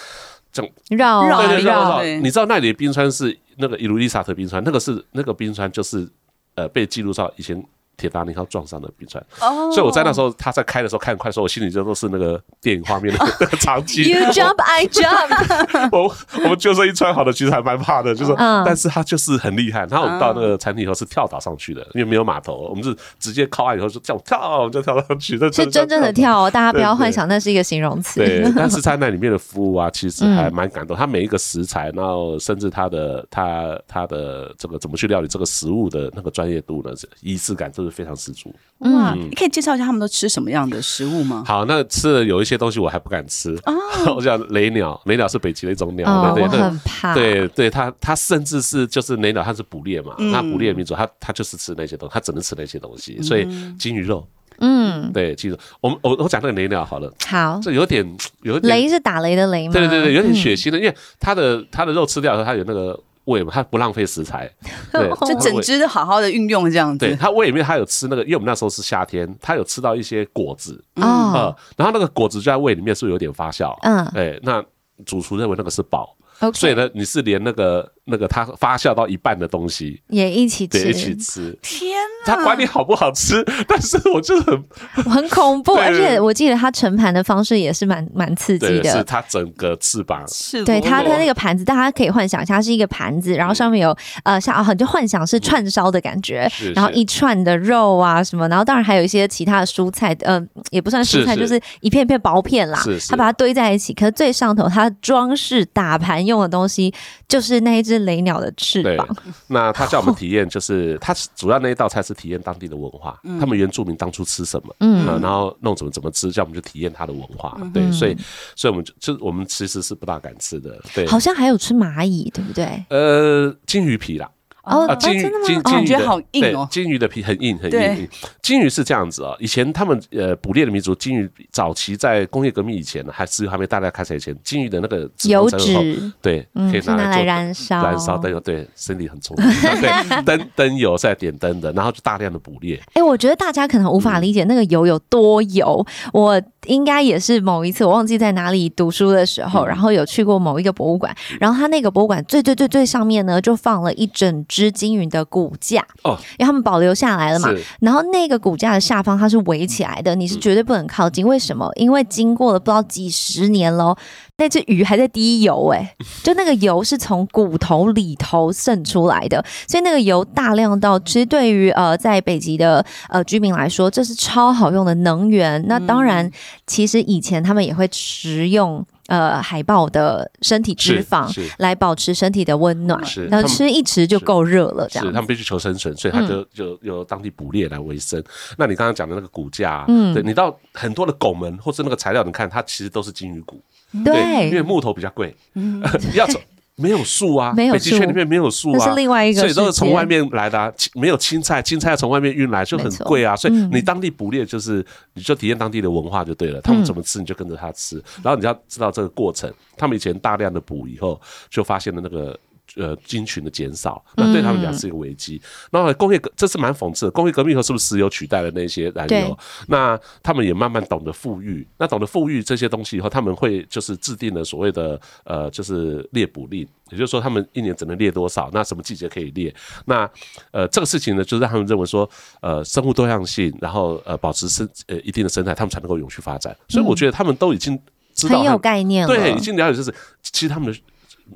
[0.51, 6.09] 这样绕绕对对绕绕你知道那里的冰川是那个伊卢利萨特冰川，那个是那个冰川就是
[6.55, 7.65] 呃被记录到以前
[7.97, 14.05] 铁达尼号撞上的冰川，哦所以我在那时候他在开的时候看很快的时候，我心里就都是那个电影画面的 那个场景。
[14.05, 15.89] You jump, I jump。
[15.93, 19.81] 我我们救生衣穿好的，其实还蛮怕的，就是，嗯但是他就是很厉害。
[19.91, 26.15] 然后我们到那个餐厅以后是跳岛上去的，因为没有码头，我们是直接靠岸以后就这样跳，我们就跳上去，这是真正的。
[26.15, 28.21] 跳哦，大家不要幻想那是一个形容词。
[28.21, 30.97] 对， 但是在那里面的服务啊，其实还蛮感动。
[30.97, 38.55] 他每一个食材，然后甚至他的他他的这个怎么去料理这个食物的那个专业度呢，仪式感都是非常十足。
[38.79, 39.29] 哇，嗯。
[39.31, 41.45] 你可以介绍一下他们都吃什么样的食物吗？
[41.47, 43.57] 好，那吃了有一些东西我还不敢吃，
[44.17, 47.15] 我讲雷鸟，雷鸟是北极的一种鸟，哦，对对，我很怕。
[47.15, 50.31] 对对，它它甚至是就是雷鸟，它是捕猎嘛，嗯。
[50.31, 53.47] 那捕猎民族，它它就是吃那些东西，它只能吃那些东西，所以
[53.79, 54.27] 金鱼肉，
[54.59, 57.61] 嗯，对，金鱼肉，我们我我讲那个雷鸟好了，好。
[57.63, 58.05] 这有点
[58.43, 59.73] 有点，雷是打雷的雷吗？
[59.73, 60.35] 对对对对，有点嗯。
[60.35, 64.51] 血腥的，因为它的它的肉吃掉的时候，它有那个胃嘛，它不浪费食材，
[64.93, 66.99] 对，就整只都好好的运用这样子。
[66.99, 74.65] 对它胃里面它有吃那个，因为我们那时候是夏天，它有吃到一些果子，哦，呃，然后那个果子就在胃里面是不是有点发酵，嗯哎，那
[75.07, 76.17] 主厨认为那个是宝。
[76.53, 81.59] 所以呢，你是连那个那个它发酵到一半的东西，也一起吃，对，一起吃。
[81.63, 84.65] 天他管你好不好吃， 但是我就很
[85.11, 89.05] 很恐怖，而且我记得他盛盘的方式也是蛮蛮刺激的，是的。
[89.05, 103.09] 它整个翅膀，是对他的那个盘子，大家可以幻想一下，它是一个盘子，然后上面有呃像啊，你就幻想是串烧的感觉，是然后一串的肉啊什么，然后当然还有一些其他的蔬菜，呃，也不算蔬菜，就是一片片薄片啦是，是。
[103.11, 103.93] 它把它堆在一起。
[103.93, 106.93] 可是最上头它装饰打盘用的东西，
[107.29, 109.09] 就是那一只雷鸟的翅对膀。
[109.47, 113.39] 那他叫我们 体验，就是他主要那一道菜是体验当地的文化，嗯。
[113.41, 115.07] 他们原住民当初吃什么，嗯。
[115.07, 117.73] 嗯，然后弄怎么怎么吃，叫我们去体验他的文化，嗯。
[117.73, 118.17] 对，所以
[118.57, 122.85] 所以我们就就我们其实是不大敢吃的，对，好像还有吃蚂蚁，对不对？
[122.91, 124.31] 呃，金鱼皮啦，
[124.65, 125.45] 哦，啊，金鱼真的吗？
[125.47, 128.09] 金哦金鱼的感觉好硬对哦金鱼的皮很硬很对硬。
[128.43, 139.47] 金鱼是这样子哦，以前他们呃捕猎的民族，金鱼早期在工业革命以前呢，还是还没大量开采以前，金鱼的那个油脂，对，嗯，可以拿来来做燃烧，燃烧灯油，对，身体很聪明，
[139.81, 145.85] 对，灯灯油是在点灯的，然后就大量的捕猎，哎、我觉得大家可能无法理解那个油有多油。
[146.13, 157.49] 我应该也是某一次，我忘记在哪里读书的时候，嗯然后有去过某一个博物馆，然后它那个博物馆最最最最上面呢，就放了一整只金鱼的骨架，哦，因为他们保留下来了嘛。
[157.81, 161.27] 然后那个骨架的下方它是围起来的，你是绝对不能靠近。
[161.27, 161.71] 为什么？
[161.77, 163.97] 因为经过了不知道几十年喽，
[164.37, 165.95] 那只鱼还在滴油、哎，
[166.25, 175.65] 就那个油是从骨头里头渗出来的，所以那个油大量到，其实对于呃在北极的呃居民来说，这是超好用的能源。
[175.69, 176.29] 那当然，
[176.67, 185.05] 其实以前他们也会食用呃海豹的身体脂肪来保持身体的温暖是，然后吃一吃就够热了，这样。
[185.05, 185.11] 子。
[185.11, 188.23] 是他们必须求生存，所以他就就由当地捕猎来为生。
[188.57, 190.15] 那你刚刚讲的那个骨架啊，嗯。
[190.15, 193.61] 对你到很多的拱门或是那个材料，你看它其实都是金鱼骨，
[194.05, 194.49] 对。
[194.49, 195.35] 因为，木头比较贵，
[196.15, 196.41] 要走
[196.77, 198.95] 没有树啊，没有北极圈里面没有树啊那是。
[198.97, 203.37] 另外一个所以都是从外面来的、啊，没有青菜，青菜要从外面运来就很贵啊。
[203.37, 204.85] 所以嗯你当地捕猎就是，
[205.15, 206.61] 你就体验当地的文化就对了。
[206.61, 209.53] 他们怎么吃你就跟着他吃，然后你要知道这个过程。
[209.77, 212.39] 他们以前大量的捕以后，就发现了那个。
[212.77, 215.41] 呃，菌群的减少，那对他们讲是一个危机。
[215.71, 217.11] 然后工业革，这是蛮讽刺的。
[217.11, 219.39] 工业革命以后，是不是石油取代了那些燃油？
[219.69, 221.67] 那他们也慢慢懂得富裕。
[221.79, 229.55] 那懂得富裕这些东西以后，他们会就是制定了所谓的呃，就是猎捕令，也就是说，他们一年只能猎多少，那什么季节可以猎？
[229.85, 230.11] 那
[230.51, 232.09] 呃，这个事情呢，就让他们认为说，
[232.41, 236.57] 呃，生物多样性，然后呃，保持生呃一定的生态，他们才能够永续发展。
[236.69, 237.79] 所以我觉得他们都已经
[238.15, 240.79] 知道很有，概念了，对，已经了解，就是其实他们的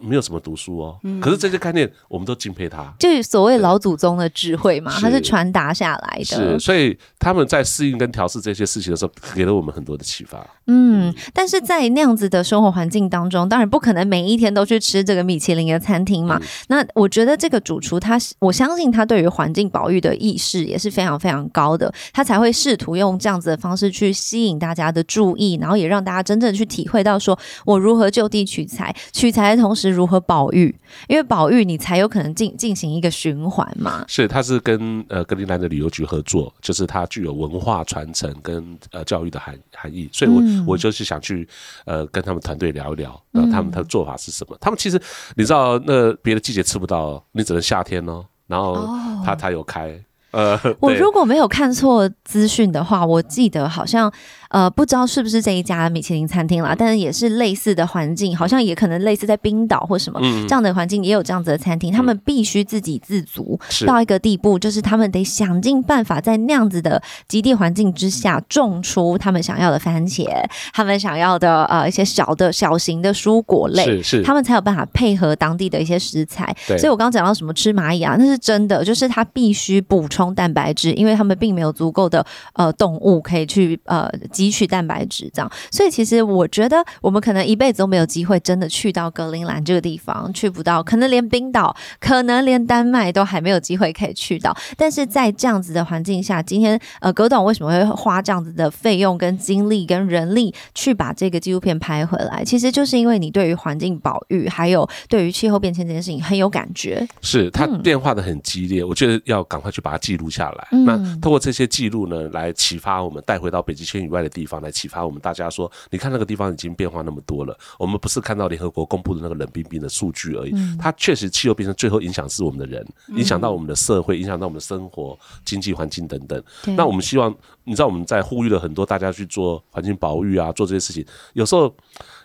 [0.00, 2.92] 没有什么读书哦，可是这些概念我们都敬佩他。
[2.98, 6.58] 就是所谓老祖宗的智慧嘛，是它是传达下来的是，。
[6.58, 10.42] 所以他他们在适应跟调试这些事情的时候，给了我们很多的启发。
[10.66, 16.40] 嗯，但是在那样子的生活环境当中，当然不可能每一天都去吃这个米其林的餐厅嘛。
[16.68, 30.74] 那我觉得这个主厨他，我相信他对于环境保育的意识也是非常非常高的，他才会试图用这样子的方式去吸引大家的注意，然后也让大家真正去体会到说我如何就地取材，取材的同时如何保育，
[31.08, 34.04] 因为保育你才有可能进进行一个循环嘛。
[34.08, 41.48] 是，他是跟呃格陵兰的旅游局合作，就是它具有文化传承跟呃教育的含含义，所以我我就是想去
[41.84, 44.56] 呃跟他们团队聊一聊，呃他们的做法是什么。
[44.60, 45.00] 他们其实
[45.36, 48.24] 你知道，那别的季节吃不到，你只能夏天哦。
[48.46, 48.88] 然后
[49.22, 49.94] 他他有开，
[50.30, 54.10] 呃，我如果没有看错资讯的话，我记得好像
[54.48, 63.86] 呃不知道是不是这一家米其林餐厅啦，但是也是类似的环境，好像也可能类似在冰岛或什么、这样的环境也有这样子的餐厅，他们必须自给自足是。
[63.86, 70.26] 到一个地步，就是他们得想尽办法在那样子的极地环境之下种出他们想要的番茄，
[70.72, 74.22] 他们想要的呃一些小的小型的蔬果类，是是。
[74.22, 76.54] 他们才有办法配合当地的一些食材。
[76.66, 85.50] 所以我刚刚讲到什么吃蚂蚁啊，那是真的，就是它必须补充蛋白质，因为他们并没有足够的呃动物可以去呃汲取蛋白质这样。
[85.72, 94.56] 所以其实我觉得我们可能一辈子都没有机会真的去到格陵兰这个地方，去不到，可能连冰岛，可能连丹麦都还没有机会可以去到。
[94.76, 102.44] 但是在这样子的环境下，今天呃葛董为什么会花这样子的费用、跟精力、跟人力去把这个纪录片拍回来？
[102.44, 107.06] 其实就是因为你对于环境保育，还有对于气候变迁这件事情很有感觉。
[107.20, 110.68] 是它变化的很激烈，我觉得要赶快去把它记录下来。
[110.72, 117.58] 嗯那通过这些记录呢，来启发我们带回到北极圈以外的地方，来启发我们大家说，你看那个地方已经变化那么多了。
[117.78, 122.86] 我们不是看到联合国公布的那个冷冰冰的数据而已，嗯它确实气候变成最后影响是我们的人，
[123.16, 126.42] 影响到我们的社会，影响到我们的生活、经济环境等等。
[126.62, 131.74] 对那我们希望，你知道我们在呼吁了很多大家去做环境保育啊，做这些事情，有时候。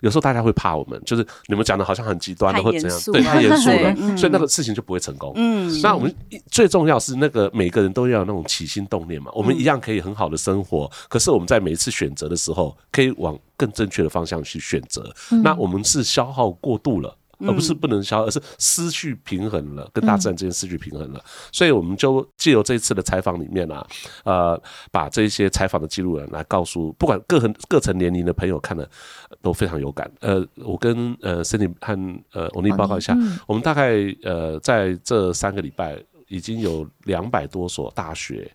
[0.04, 5.32] 有时候大家会怕我们，就是你们讲的好像很极端的太或怎样，对，太严肃了， 嗯所以那个事情就不会成功。
[5.36, 6.14] 嗯，那我们
[6.52, 15.10] 最重要是那个每个人都要有那种起心动念嘛，我嗯们一样可以很好的生活，可是我们在每一次选择的时候，可以往更正确的方向去选择。
[15.32, 17.18] 嗯那我们是消耗过度了。
[17.40, 21.24] 而不是不能消耗，而是失去平衡了，跟大自然之间失去平衡了。
[21.52, 23.86] 所以我们就借由这一次的采访里面啊，
[24.24, 28.84] 呃，把这些采访的记录人来告诉，不管各层各层年龄的朋友看了
[29.30, 30.10] 呃都非常有感。
[30.22, 33.18] 呃，我跟呃森林和呃欧尼报告一下，
[33.48, 33.94] 我们大概
[34.24, 38.50] 呃在这三个礼拜已经有两百多所大学。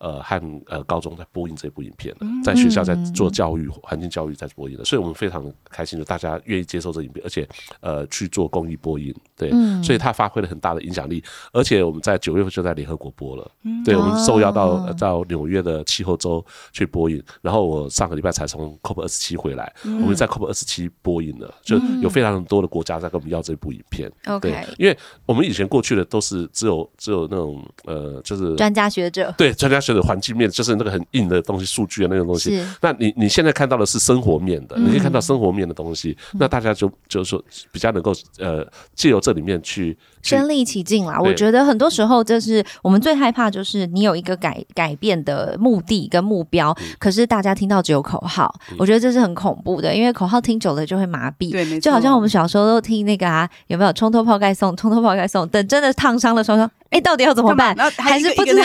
[0.00, 7.46] 呃，和呃高中在播映这部影片的，在学校在做教育、环境教育在播映的，所以我们非常开心的，大家愿意接受这影片，而且
[7.80, 9.50] 呃去做公益播映，对，
[9.82, 13.50] 所以它发挥了很大的影响力，而且我们在九月份就在联合国播了，
[13.84, 29.30] 对，我们受邀到到纽约的气候周去播映，然后我上个礼拜才从 COP 二十七回来，我们在 COP 二十七播映了，就有非常多的国家在跟我们要这部影片，OK 对，因为我们以前过去的都是只有只有那种呃，就是专家学者。
[29.36, 32.56] 对专家学的环境面，就是那个很硬的东西，数据啊那种东西。
[32.56, 32.66] 是。
[32.80, 41.18] 那你你现在看到的是生活面的，你可以看到生活面的东西，那大家就就是说比较能够呃借由这里面去去身临其境啦。
[41.18, 41.28] 对。
[41.28, 46.86] 我觉得很多时候，就是我们最害怕，就是你有一个改改变的目的跟目标，嗯。
[46.98, 51.50] 可是大家听到只有口号，我觉得这是很恐怖的，因为口号听久了就会麻痹。
[51.50, 57.74] 对，就好像我们小时候都听那个啊，有没有冲脱泡盖送，冲脱泡盖送，等真的烫伤的时候说，哎，到底要怎么办？
[57.96, 58.64] 还是不知道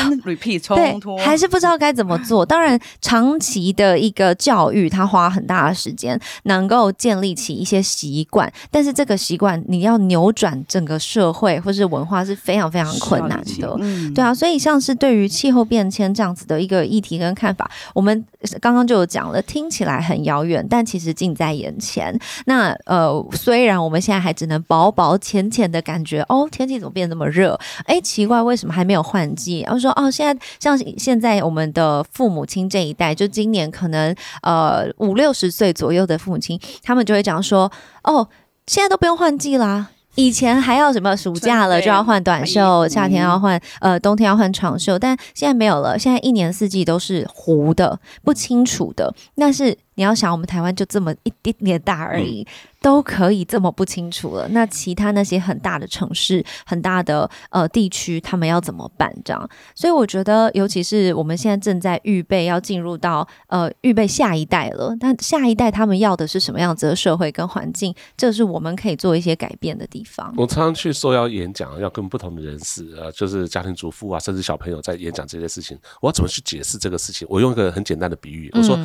[0.76, 2.46] 对，还是不知道该怎么做。
[2.46, 8.52] 当然，长期的一个教育，它花很大的时间，能够建立起一些习惯。
[8.72, 13.78] 但是这个习惯，你要扭转整个社会或是文化是非常非常困难的。
[13.80, 18.26] 嗯，对啊，所以像是对于气候变迁这样子的一个议题跟看法，我们
[18.60, 22.18] 刚刚就有讲了，听起来很遥远，但其实近在眼前。
[22.46, 27.60] 那呃，虽然我们现在还只能薄薄浅浅的感觉，哦，天气怎么变得那么热？
[27.86, 29.60] 哎，奇怪，为什么还没有换季？
[29.66, 37.70] 然后说，哦，现在像现在我们的父母亲这一代，就今年可能呃五六十岁左右的父母亲，他们就会讲说，
[38.04, 38.26] 哦，
[38.68, 39.90] 现在都不用换季啦。
[40.16, 49.14] 以前还要什么暑假了就要换短袖，夏天要换呃冬天要换长袖，但现在没有了，现在一年四季都是糊的、不清楚的。
[49.36, 52.48] 但是你要想，我们台湾就这么一点点大而已，
[52.86, 54.48] 都可以这么不清楚了。
[54.50, 59.12] 那其他那些很大的城市、很大的呃地区，他们要怎么办？
[59.26, 67.92] 这样，所以我觉得，尤其是我们现在正在预备要进入到呃预备下一代了，但下一代他们要的是什么样子的社会跟环境？
[68.16, 70.32] 这是我们可以做一些改变的地方。
[70.38, 77.28] 我常常去受邀演讲，要跟不同的人士，呃，就是家庭主妇啊，甚至小朋友在演讲这些事情，我要怎么去解释这个事情？
[77.32, 78.78] 我用一个很简单的比喻，我说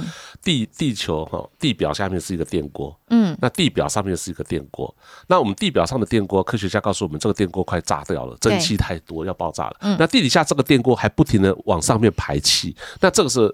[0.43, 4.95] 地地球哈地表下面是一个电锅，嗯，那地表上面是一个电锅，
[5.27, 9.77] 那我们地表上的电锅，科学家告诉我们，这个电锅快炸掉了，蒸汽太多要爆炸了。
[9.99, 13.53] 那地底下这个电锅还不停的往上面排气，那这个是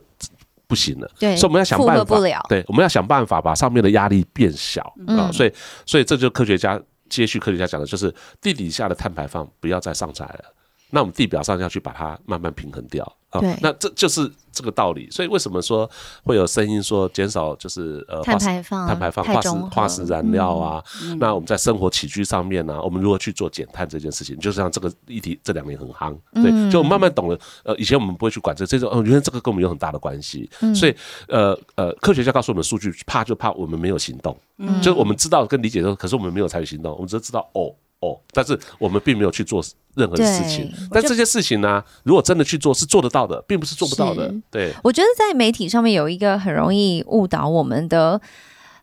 [0.66, 4.82] 不行的，对，所以我们要想办法，对，我们要想办法把上面的压力变小。
[5.06, 5.52] 啊，所以
[5.86, 10.44] 所以这就科学家接续科学家讲的就是地底下的碳排放不要再上载了，
[10.90, 13.10] 那我们地表上要去把它慢慢平衡掉。
[13.40, 15.08] 对，那这就是这个道理。
[15.10, 15.88] 所以为什么说
[16.24, 20.82] 会有声音说减少就是呃碳排放、碳排放、化石化石燃料啊？
[21.18, 24.38] 那我们在生活起居上面呢，我们如何去做减碳这件事情？
[24.38, 27.38] 就像这个议题这两年很夯，对，就慢慢懂了。
[27.64, 30.48] 呃，以前我们不会去管这这种，哦，原来这个跟我们有很大的关系。
[30.74, 30.94] 所以
[31.28, 34.36] 呃呃，科学家告诉我们数据，怕就怕我们没有行动。
[34.58, 37.74] 嗯，就是我们知道跟理解的，可是我们没有采取行动，我们只知道哦。
[38.00, 40.72] 哦，但是我们并没有去做任何事情。
[40.90, 44.32] 但这些事情呢，如果真的去做，是做得到的，并不是做不到的。
[44.50, 48.20] 对，我觉得在媒体上面有一个很容易误导我们的。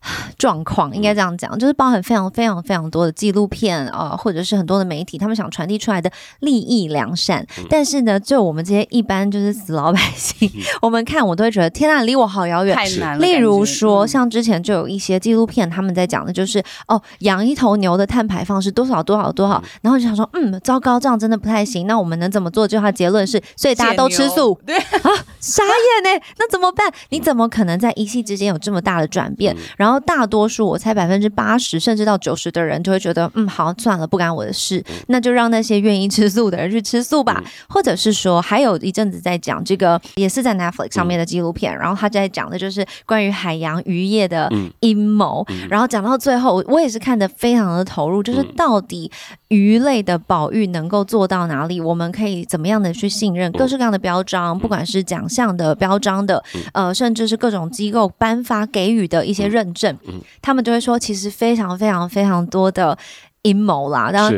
[0.38, 13.26] 状况应该这样讲，就是包含非常非常非常多的纪录片啊，或者是很多的媒体，他们想传递出来的利益良善，但是呢，就我们这些一般就是死老百姓， 我们看我都会觉得天啊，离我好遥远，太难了。
[13.26, 21.88] 例如说，像之前就有一些纪录片，他们在讲的就是哦，养一头牛的碳排放是多少多少多少，然后就想说，嗯，糟糕，这样真的不太行。
[21.88, 22.68] 那我们能怎么做？
[22.68, 24.60] 就他结论是，所以大家都吃素。
[24.66, 26.92] 对啊，傻眼呢，那怎么办？
[27.10, 29.56] 你怎么可能在一夕之间有这么大的转变？
[29.78, 29.93] 然后。
[29.94, 37.44] 然后大多数，我猜百分之八十甚至到九十的人就会觉得，嗯，好，算了，不干我的事，那就让那些愿意吃素的人去吃素吧。
[37.70, 45.46] 或者是说，还有一阵子在讲这个，也是在 Netflix 上面的纪录片，然后他在讲的就是关于海洋渔业的阴谋。
[45.70, 49.12] 然后讲到最后，我也是看得非常的投入，就是到底
[49.50, 51.80] 鱼类的保育能够做到哪里？
[51.80, 59.98] 我们可以怎么样的去信任各式各样的标章，不管是奖项的标章的，呃，甚至是各种机构颁发给予的一些认证。
[60.06, 62.98] 嗯，他们就会说，其实非常非常非常多的
[63.42, 64.32] 阴谋啦，然后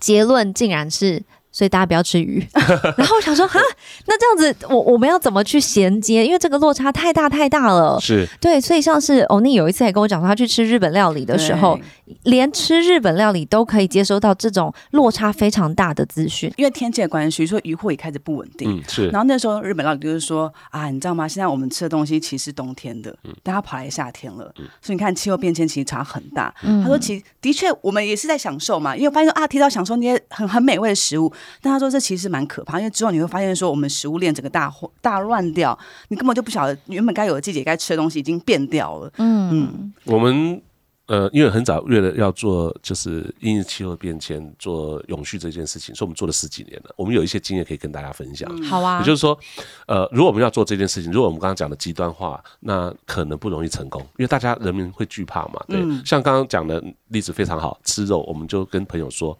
[0.00, 1.22] 结论竟然是。
[1.56, 2.46] 所以大家不要吃鱼，
[2.98, 3.58] 然后我想说哈，
[4.04, 6.22] 那这样子我我们要怎么去衔接？
[6.22, 7.98] 因为这个落差太大太大了。
[7.98, 11.80] 是对，所以像是欧尼有一次也跟我讲说，他去吃日本料理的时候，
[12.24, 16.52] 连吃日本料理都可以接收到这种落差非常大的资讯。
[16.58, 18.76] 因为天气的关系，所以渔获也开始不稳定。
[18.78, 19.08] 嗯，是。
[19.08, 21.26] 然后那时候日本料理就是说啊，你知道吗？
[21.26, 26.54] 现在我们吃的东西其实冬天的，但他跑来夏天了，所以你看气候变迁其实差很大。
[26.60, 31.32] 他说，其的确我们也是在享受嘛，因为发现说啊，提到享受那些很很美味的食物。
[31.60, 35.78] 但他说这其实蛮可怕，因为之后你会发现说我们食物链整个大大乱掉，
[36.08, 39.12] 你根本就不晓得原本该有的季节该吃的东西已经变掉了。
[39.18, 40.60] 嗯嗯，我们
[41.06, 48.50] 呃因为很早为了要做就是因气候变迁做永续这件事情，所以我们做了十几年了，我们有一些经验可以跟大家分享。
[48.62, 49.38] 好啊，也就是说，
[49.86, 55.62] 呃，如果我们要做这件事情，如果我们刚刚讲的极端化，那可能不容易成功，因为大家人民会惧怕嘛。
[55.68, 59.38] 对，像刚刚讲的例子非常好，吃肉，我们就跟朋友说。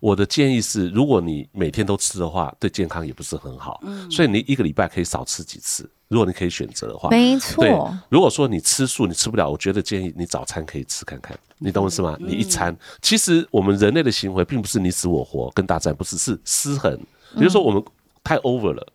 [0.00, 3.80] 我的建议是，如果你每天都吃的话，对健康也不是很好。
[3.84, 5.88] 嗯，所以你一个礼拜可以少吃几次。
[6.08, 7.96] 如果你可以选择的话，没错。
[8.08, 11.38] 如果说你吃素你吃不了，我觉得建议你早餐可以吃看看。
[11.58, 12.16] 你懂我意思吗？
[12.18, 16.92] 你一餐，其实我们人类的行为并不是你死我活跟大战，不是是失衡。
[17.36, 17.80] 比如说我们
[18.24, 18.86] 太 over 了。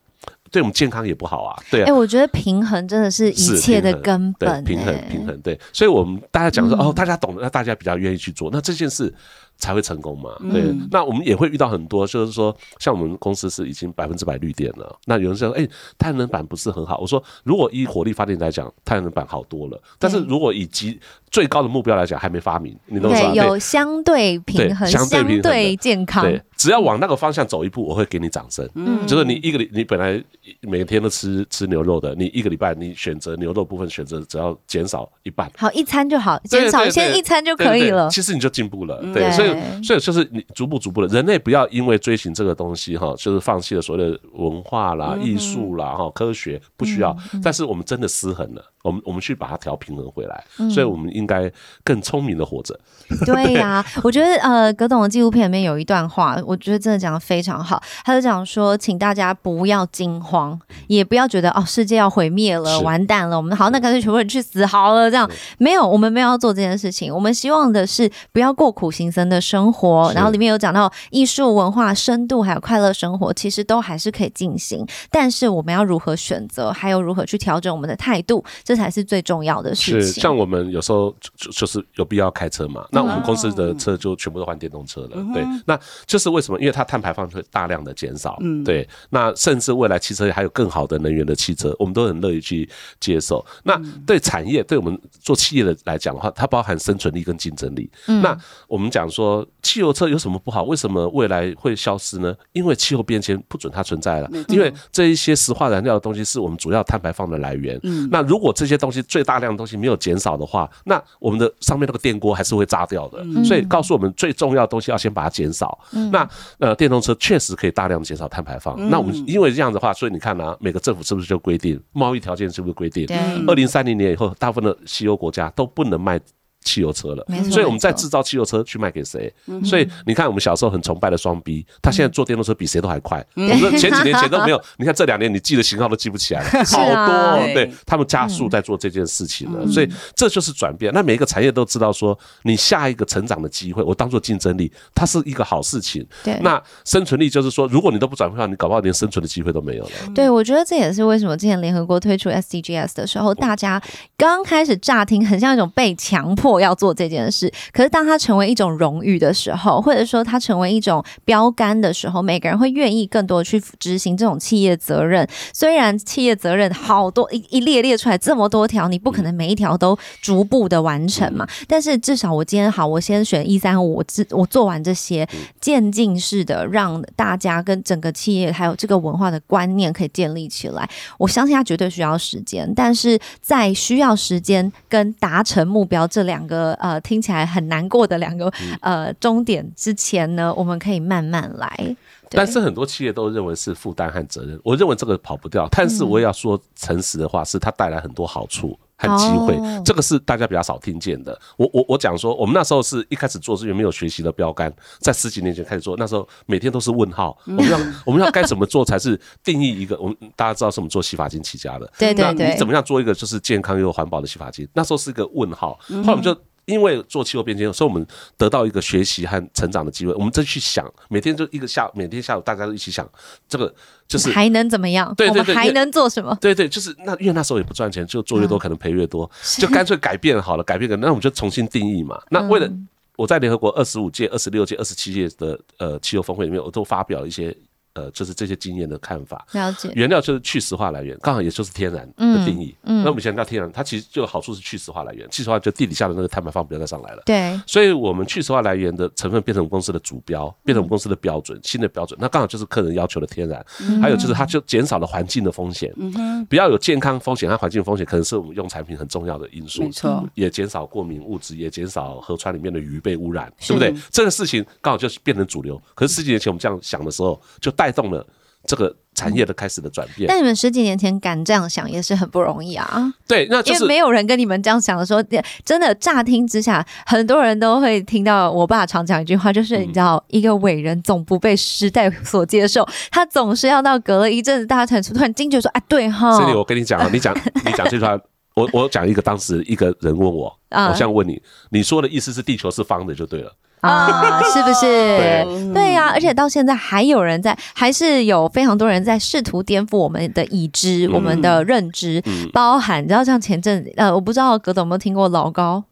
[0.52, 1.86] 对我们健康也不好啊，对啊。
[1.88, 4.64] 哎，我觉得平衡真的是一切的根本。
[4.64, 5.60] 平衡，平衡，对。
[5.74, 9.14] 所以，我们大家讲说，哦，大家懂，那大家比较愿意去做，那这件事
[9.58, 10.32] 才会成功嘛。
[10.52, 10.64] 对。
[10.92, 14.96] 那我们也会遇到很多，就是说，像我们公司是已经百分之百绿电了。
[15.06, 16.98] 那有人说，哎，太阳能板不是很好。
[17.00, 19.82] 我说，如果以火力发电来讲，太阳能板好多了。
[20.00, 23.20] 但是如果以及最高的目标来讲，还没发明，你懂吗？
[23.20, 25.08] 对有相对平衡，相
[25.42, 26.24] 对健康。
[26.24, 28.68] 对，只要往那个方向走一步，我会给你掌声。
[28.76, 30.24] 嗯，就是你一个你本来
[30.62, 38.10] 每天都吃吃牛肉的，你一个礼拜你选择牛肉部分选择只要减少一半，好一餐就好，减少先一餐就可以了。
[38.10, 39.50] 其实你就进步了，对，所以
[39.84, 48.64] 所以就是你逐步逐步的，人类不要因为追寻这个东西哈，就是放弃了所谓的文化啦、艺术啦哈、科学不需要，但是我们真的失衡了。
[48.86, 51.52] 我们我们去把它调平衡回来，嗯所以我们应该
[51.84, 52.80] 更聪明的活着。
[53.26, 57.82] 对呀、我觉得呃，葛董的纪录片里面有一段话，我觉得真的讲的非常好。
[58.04, 65.10] 他就讲说，请大家不要惊慌，也不要觉得哦，世界要毁灭了，完蛋了，我们好，那干脆全部人去死好了。
[65.10, 67.14] 这样没有，我们没有要做这件事情。
[67.14, 70.12] 我们希望的是不要过苦行僧的生活。
[70.14, 74.86] 然后里面有讲到艺术、文化、深度，还有快乐生活，其实都还是可以进行。
[75.10, 80.22] 但是我们要如何选择，还有如何去调整我们的态度，这才是最重要的事是，情。
[80.22, 85.26] 像我们有时候就就就是有必要开车嘛，那我们嗯公司的车就全部都换电动车了。
[85.34, 86.60] 对，那就是为什么？
[86.60, 88.38] 因为它碳排放会大量的减少。
[88.42, 92.68] 嗯对，那甚至未来汽车还有更好的能源的汽车，我们都很乐意去
[93.00, 93.46] 接受。
[93.64, 97.90] 那嗯对产业，对我们做企业的来讲的话，它包含生存力跟竞争力。
[98.08, 100.64] 嗯那我们讲说汽油车有什么不好？
[100.64, 102.36] 为什么未来会消失呢？
[102.54, 107.80] 因为气候变迁不准它存在了因为这一些石化燃料的东西是我们主要碳排放的来源。
[107.84, 113.20] 嗯那如果这些东西最大量的东西没有减少的话，那我们的上面那个电锅还是会炸掉的。
[113.24, 115.78] 嗯所以告诉我们最重要的东西要先把它减少。
[116.12, 116.28] 那
[116.60, 118.76] 呃，电动车确实可以大量减少碳排放。
[118.80, 123.06] 嗯那我们因为这样的话，所以你看啊，每个政府是不是就规定贸易条件是不是规定？
[123.06, 126.20] 对，二零三零年以后，大部分的西欧国家都不能卖。
[126.66, 129.34] 汽油车了所以我们在制造汽油车去卖给谁？
[129.64, 133.26] 所以你看，我们小时候很崇拜的双 B，他现在坐电动车比谁都还快。
[133.36, 137.40] 我们说前几年 前都没有，你看这两年你记的型号都记不起来了，好啊多哦。
[137.46, 140.92] 对对他们加速在做这件事情了，所以这就是转变。
[140.94, 146.06] 那每一个产业都知道说，你下一个成长的机会，我当做竞争力，它是一个好事情。
[146.24, 149.92] 对那生存力就是说，如果你都不转变的话，你搞不好连生存的机会都没有了。
[150.16, 153.82] 对，我觉得这也是为什么之前联合国推出 SDGs 的时候，大家
[154.18, 165.28] 刚开始乍听很像一种被强迫要做这件事，可是当它成为一种荣誉的时候，或者说它成为一种标杆的时候，每个人会愿意更多的去执行这种企业责任。
[165.54, 175.28] 虽然企业责任好多一一列列出来这么多条，你不可能每一条都逐步的完成嘛，但是至少我今天好，我先选一三五，我自我做完这些，
[175.60, 180.90] 渐进式的让大家跟整个企业还有这个文化的观念可以建立起来。
[181.18, 191.96] 我相信它绝对需要时间，但是在需要时间跟达成目标这两个呃听起来很难过的两个呃终点之前呢，我们可以慢慢来。
[192.30, 195.68] 但是很多企业都认为是负担和责任，我认为这个跑不掉。
[195.72, 198.78] 但是我也要说诚实的话，是它带来很多好处。
[198.98, 201.38] 和机会哦，这个是大家比较少听见的。
[201.58, 207.38] 我我我讲说，我们那时候是一开始做是因为没有学习的标杆，在十几年前开始做，那时候每天都是问号。
[207.46, 209.98] 我们要我们要该怎么做才是定义一个？
[210.00, 214.68] 我们大家知道是我们做洗发精起家的，那对对对你怎么样做一个就是健康又环保的洗发精？
[214.74, 216.36] 那时候是一个问号，后来我们就。
[216.66, 218.06] 因为做气候变迁，所以我们
[218.38, 220.14] 得到一个学习和成长的机会。
[220.14, 223.08] 我们再去想，每天就一个下午，每天下午大家都一起想，
[223.48, 223.74] 这个
[224.08, 225.14] 就是还能怎么样？
[225.16, 226.36] 对对对还能做什么？
[226.42, 232.20] 对对，就是那因为那时候也不赚钱，就做越多可能赔越多，就干脆改变好了，改变个，那我们就重新定义嘛。
[232.30, 232.70] 那为了
[233.16, 237.56] 我在联合国二十五届、二十六届、二十七届的呃气候峰会里面，我都发表了一些
[237.96, 239.46] 呃就是这些经验的看法。
[239.54, 242.76] 了解，原料就是去石化来源，刚好也就是天然的定义。
[242.84, 247.24] 那我们现在叫天然，它其实就有好处是去石化来源，去石化就地底下的那个碳排放不要再上来了。
[247.26, 252.18] 对，所以我们去石化来源的成分变成我们公司的主标，变成我们公司的标准，新的标准。
[252.22, 253.66] 那刚好就是客人要求的天然，
[254.02, 259.84] 还有就是它就减少了环境的风险，嗯、比较有健康风险和环境风险，可能是我们用产品很重要的因素。
[259.84, 263.94] 没错，也减少过敏物质，也减少河川里面的鱼被污染，对不对？
[264.12, 265.82] 这个事情刚好就是变成主流。
[265.94, 268.26] 可是十几年前我们这样想的时候，就带动了
[268.66, 270.28] 这个产业的开始的转变。
[270.28, 273.14] 但你们十几年前敢这样想也是很不容易啊。
[273.28, 275.24] 对，那就是因为没有人跟你们这样想的时候，
[275.64, 288.18] 真的乍听之下，很多人都会听到我爸常讲一句话，就是你知道，一个伟人总不被时代所接受，他总是要到隔了一阵子，大家才突然惊觉说，哎，对哈，Cindy，我跟你讲啊，你讲你讲这句话，
[288.56, 290.88] 我我讲一个当时一个人问我，啊。
[290.88, 293.54] 我现在问你，你说的意思是地球是方的就对了。
[293.82, 294.82] 啊， 是不是？
[294.82, 295.74] 对。
[295.74, 302.50] 对呀、而且到现在还有人在，还是有非常多人在试图颠覆我们的已知、我们的认知，嗯。
[302.52, 305.84] 包含你知道，像前阵呃，我不知道格总有没有听过老高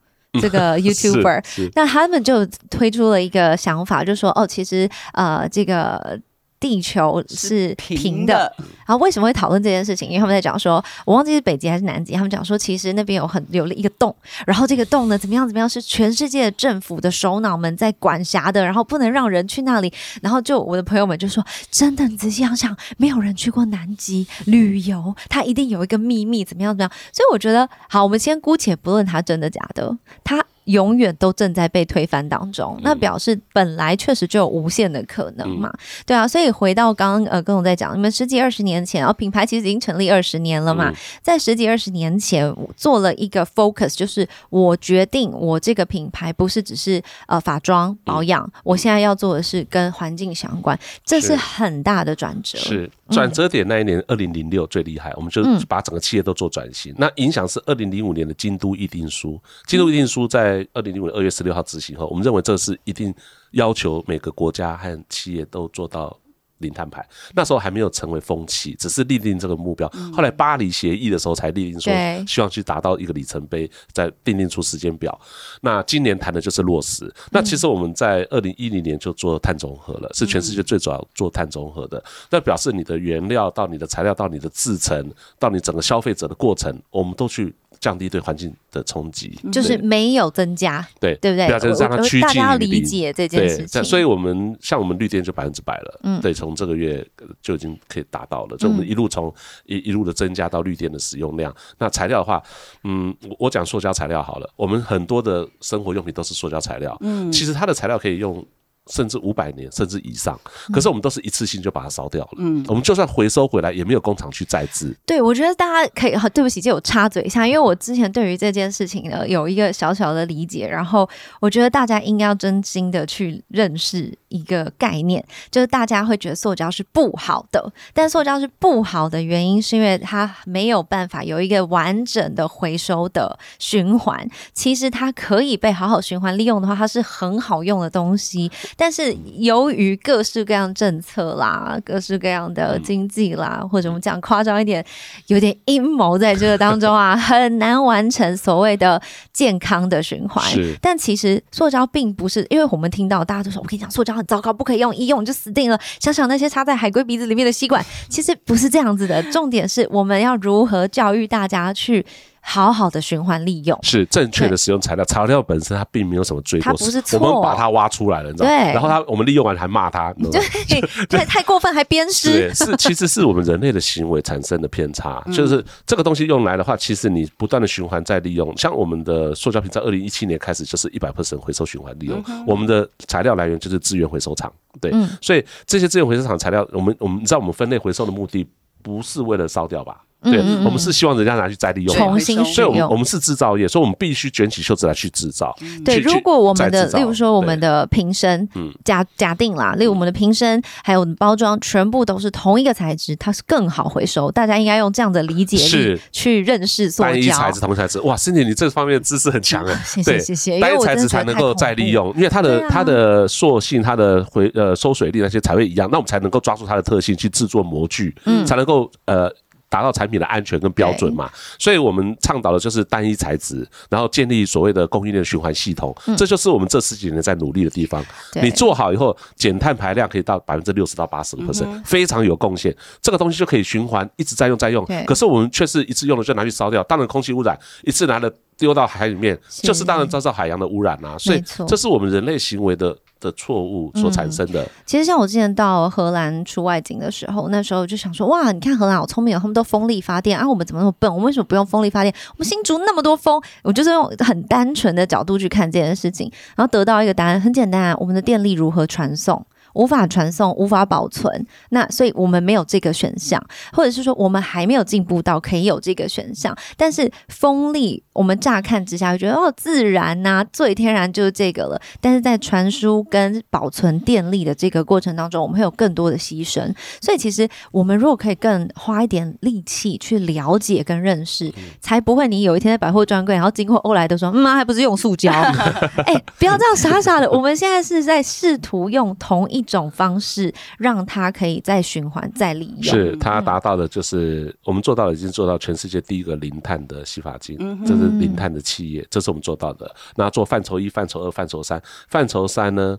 [0.42, 6.20] 这个 YouTuber，那他们就推出了一个想法，就说哦，其实呃，这个
[6.64, 8.34] 地球是平的。
[8.34, 8.56] 的，
[8.86, 10.08] 然后为什么会讨论这件事情？
[10.08, 14.16] 因为他们在讲说，我忘记是北极还是南极，他们讲说，其实那边有很有了一个洞，
[14.48, 19.92] 然后这个洞呢，怎么样怎么样，是全世界政府的首脑们在管辖的，然后不能让人去那里。
[20.22, 26.92] 然后就我的朋友们就说，真的，你仔细想想，没有人去过南极旅游，他一定有一个秘密，怎么样怎么样。
[27.12, 35.74] 所以我觉得，好，我们先姑且不论它真的假的，它永远都正在被推翻当中，那表示本来确实就有无限的可能嘛，
[36.06, 52.58] 对啊，所以回到刚刚呃，跟我在讲，你们十几二十年前，然哦，品牌其实已经成立二十年了嘛，在十几二十年前做了一个 focus，就是我决定我这个品牌不是只是呃法妆保养，我现在要做的是跟环境相关，这是很大的转折。
[52.58, 52.90] 是。
[53.10, 56.92] 转折点那一年，二零零六最厉害，我们就把整个企业都做转型。
[56.98, 63.14] 那影响是二零零五年的京都议定书，京都议定书在在二零零五年二月十六号执行后，我们认为这是一定
[63.52, 66.18] 要求每个国家和企业都做到
[66.60, 67.06] 零碳排。
[67.34, 69.92] 那时候还没有成为风气，只是立定这个目标。
[70.14, 71.92] 后来巴黎协议的时候才立定说，
[72.28, 75.20] 希望去达到一个里程碑，再定定出时间表。
[75.62, 77.12] 那今年谈的就是落实。
[77.32, 82.02] 那其实我们在二零一零年就做碳中和了，是全世界最早做碳中和的。
[82.30, 87.54] 那表示你的原料到你的材料到你的制成到你整个消费者的过程，我们都去。
[87.84, 91.48] 降低对环境的冲击，就是没有增加，对对不对？
[91.48, 93.84] 不要再让它趋近大家要理解这件事情。
[93.84, 97.06] 所以，我们像我们绿电就百分之百了，嗯，对，从这个月
[97.42, 98.56] 就已经可以达到了。
[98.56, 99.34] 就我们一路从
[99.66, 101.54] 一一路的增加到绿电的使用量。
[101.78, 102.42] 那材料的话，
[102.86, 108.46] 嗯，我讲塑胶材料好了，我们很多的生活用品都是塑胶材料，嗯，其实它的材料可以用。
[108.92, 110.40] 甚至五百年，甚至以上，
[110.74, 112.30] 可是我们都是一次性就把它烧掉了。
[112.38, 114.94] 嗯，我们就算回收回来，也没有工厂去再制。
[115.06, 121.10] 对，我觉得大家可以，对不起，就我插嘴一下，因为我之前对于这件事情呢有一个小小的理解，然后
[121.40, 134.30] 我觉得大家应该要真心的去认识一个概念，就是大家会觉得塑胶是不好的，但塑胶是不好的原因是因为它没有办法有一个完整的回收的循环。
[134.54, 138.52] 其实它可以被好好循环利用的话，它是很好用的东西。
[138.76, 144.84] 但是由于各式各样政策啦，各式各样的经济啦，或者我们讲夸张一点，
[145.28, 149.02] 有点阴谋在这个当中啊， 很难完成所谓的
[149.32, 150.44] 健康的循环。
[150.82, 155.80] 但其实塑胶并不是，因为我们听到大家都说，我跟你讲，塑胶很糟糕，不可以用，一用就死定了。
[156.00, 159.22] 想想那些插在海龟鼻子里面的吸管，其实不是这样子的。
[159.32, 162.06] 重点是我们要如何教育大家去。
[162.46, 163.80] 好好的循环利用。
[163.82, 168.56] 是正确的使用材料，材料本身它并没有什么罪过，它不是错，我们把它挖出来了，你知道吗？
[168.74, 184.92] 然后它我们利用完还骂它， 对，太太过分还鞭尸，是其实是我们人类的行为产生的偏差， 就是这个东西用来的话，其实你不断的循环再利用，像我们的塑胶瓶在二零一七年开始就是一百 percent 回收循环利用，我们的材料来源就是资源回收厂，对，
[185.22, 188.46] 所以这些资源回收厂材料，我们我们你知道我们分类回收的目的
[188.82, 190.02] 不是为了烧掉吧？
[190.24, 192.72] 对，我们是希望人家拿去再利用，重新使用。
[192.72, 195.54] 我们我们是制造业，所以我们必须卷起袖子来去制造。
[195.84, 198.48] 对，如果我们的，例如说我们的瓶身，
[198.86, 204.32] 假假定啦，例如我们的瓶身还有包装，全部都是同一个材质，它是更好回收。
[204.32, 207.10] 大家应该用这样的理解力去认识塑胶。
[207.10, 209.82] 单一材质，同一材质，哇，森姐，你这方面的知识很强 啊！
[209.86, 210.60] 谢谢谢谢。
[210.60, 219.30] 单一材质才能够再利用，因为它的它的塑性、它的回呃收水力那些才会一样，那我们才能够抓住它的特性去制作模具，嗯，才能够呃。
[219.74, 228.06] 达到产品的安全跟标准嘛，所以我们倡导的就是单一材质，然后建立所谓的供应链循环系统，这就是我们这十几年在努力的地方。
[228.44, 232.76] 你做好以后，减碳排量可以到百分之六十到八十个 percent，非常有贡献。
[233.02, 234.86] 这个东西就可以循环，一直在用在用。
[235.08, 241.18] 可是我们却是一次用了就拿去烧掉，当然空气污染，一次拿了丢到海里面，就是当然造成海洋的污染啊。
[241.18, 242.96] 所以这是我们人类行为的。
[243.24, 244.68] 的错误所产生的。
[244.86, 251.10] 其实像我之前到荷兰出外景的时候，那时候就想说，哇，你看荷兰好聪明哦，他们都风力发电啊，我们怎么那么笨？
[251.10, 252.14] 我们为什么不用风力发电？
[252.32, 259.44] 我们新竹那么多风，我就是用很单纯的角度去看这件事情，然后得到一个答案，很简单啊，我们的电力如何传送？
[259.74, 266.56] 无法传送，无法保存，那所以我们没有这个选项，或者是说我们还没有进步到可以有这个选项。
[266.78, 271.82] 但是风力，我们乍看之下会觉得哦，自然呐，最天然就是这个了。
[272.00, 276.72] 但是在传输跟保存电力的这个过程当中，我们会有更多的牺牲。
[277.02, 281.52] 所以其实我们如果可以更花一点力气去了解跟认识，
[281.82, 285.32] 才不会你有一天在百货专柜，然后经过欧莱德说，嗯，还不是用塑胶？
[286.06, 287.32] 哎，不要这样傻傻的。
[287.32, 289.63] 我们现在是在试图用同一。
[289.64, 299.94] 种方式让它可以再循环再利用，是它达到的，就是我们做到了，已经做到全世界第一个零碳的洗发精，这是零碳的企业，这是我们做到的。
[300.16, 302.98] 那做范畴一、范畴二、范畴三，范畴三呢，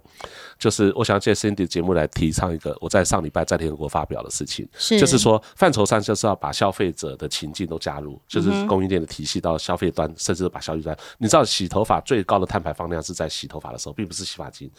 [0.64, 10.96] 就是我想要借 Cindy 节目来提倡一个我在上礼拜在联合国发表的事情，是就是说范畴上就是要把消费者的情境都加入，就是供应链的体系到消费端，甚至把消费端。
[11.18, 14.70] 你知道洗头发最高的碳排放量是在洗头发的时候，并不是洗发精，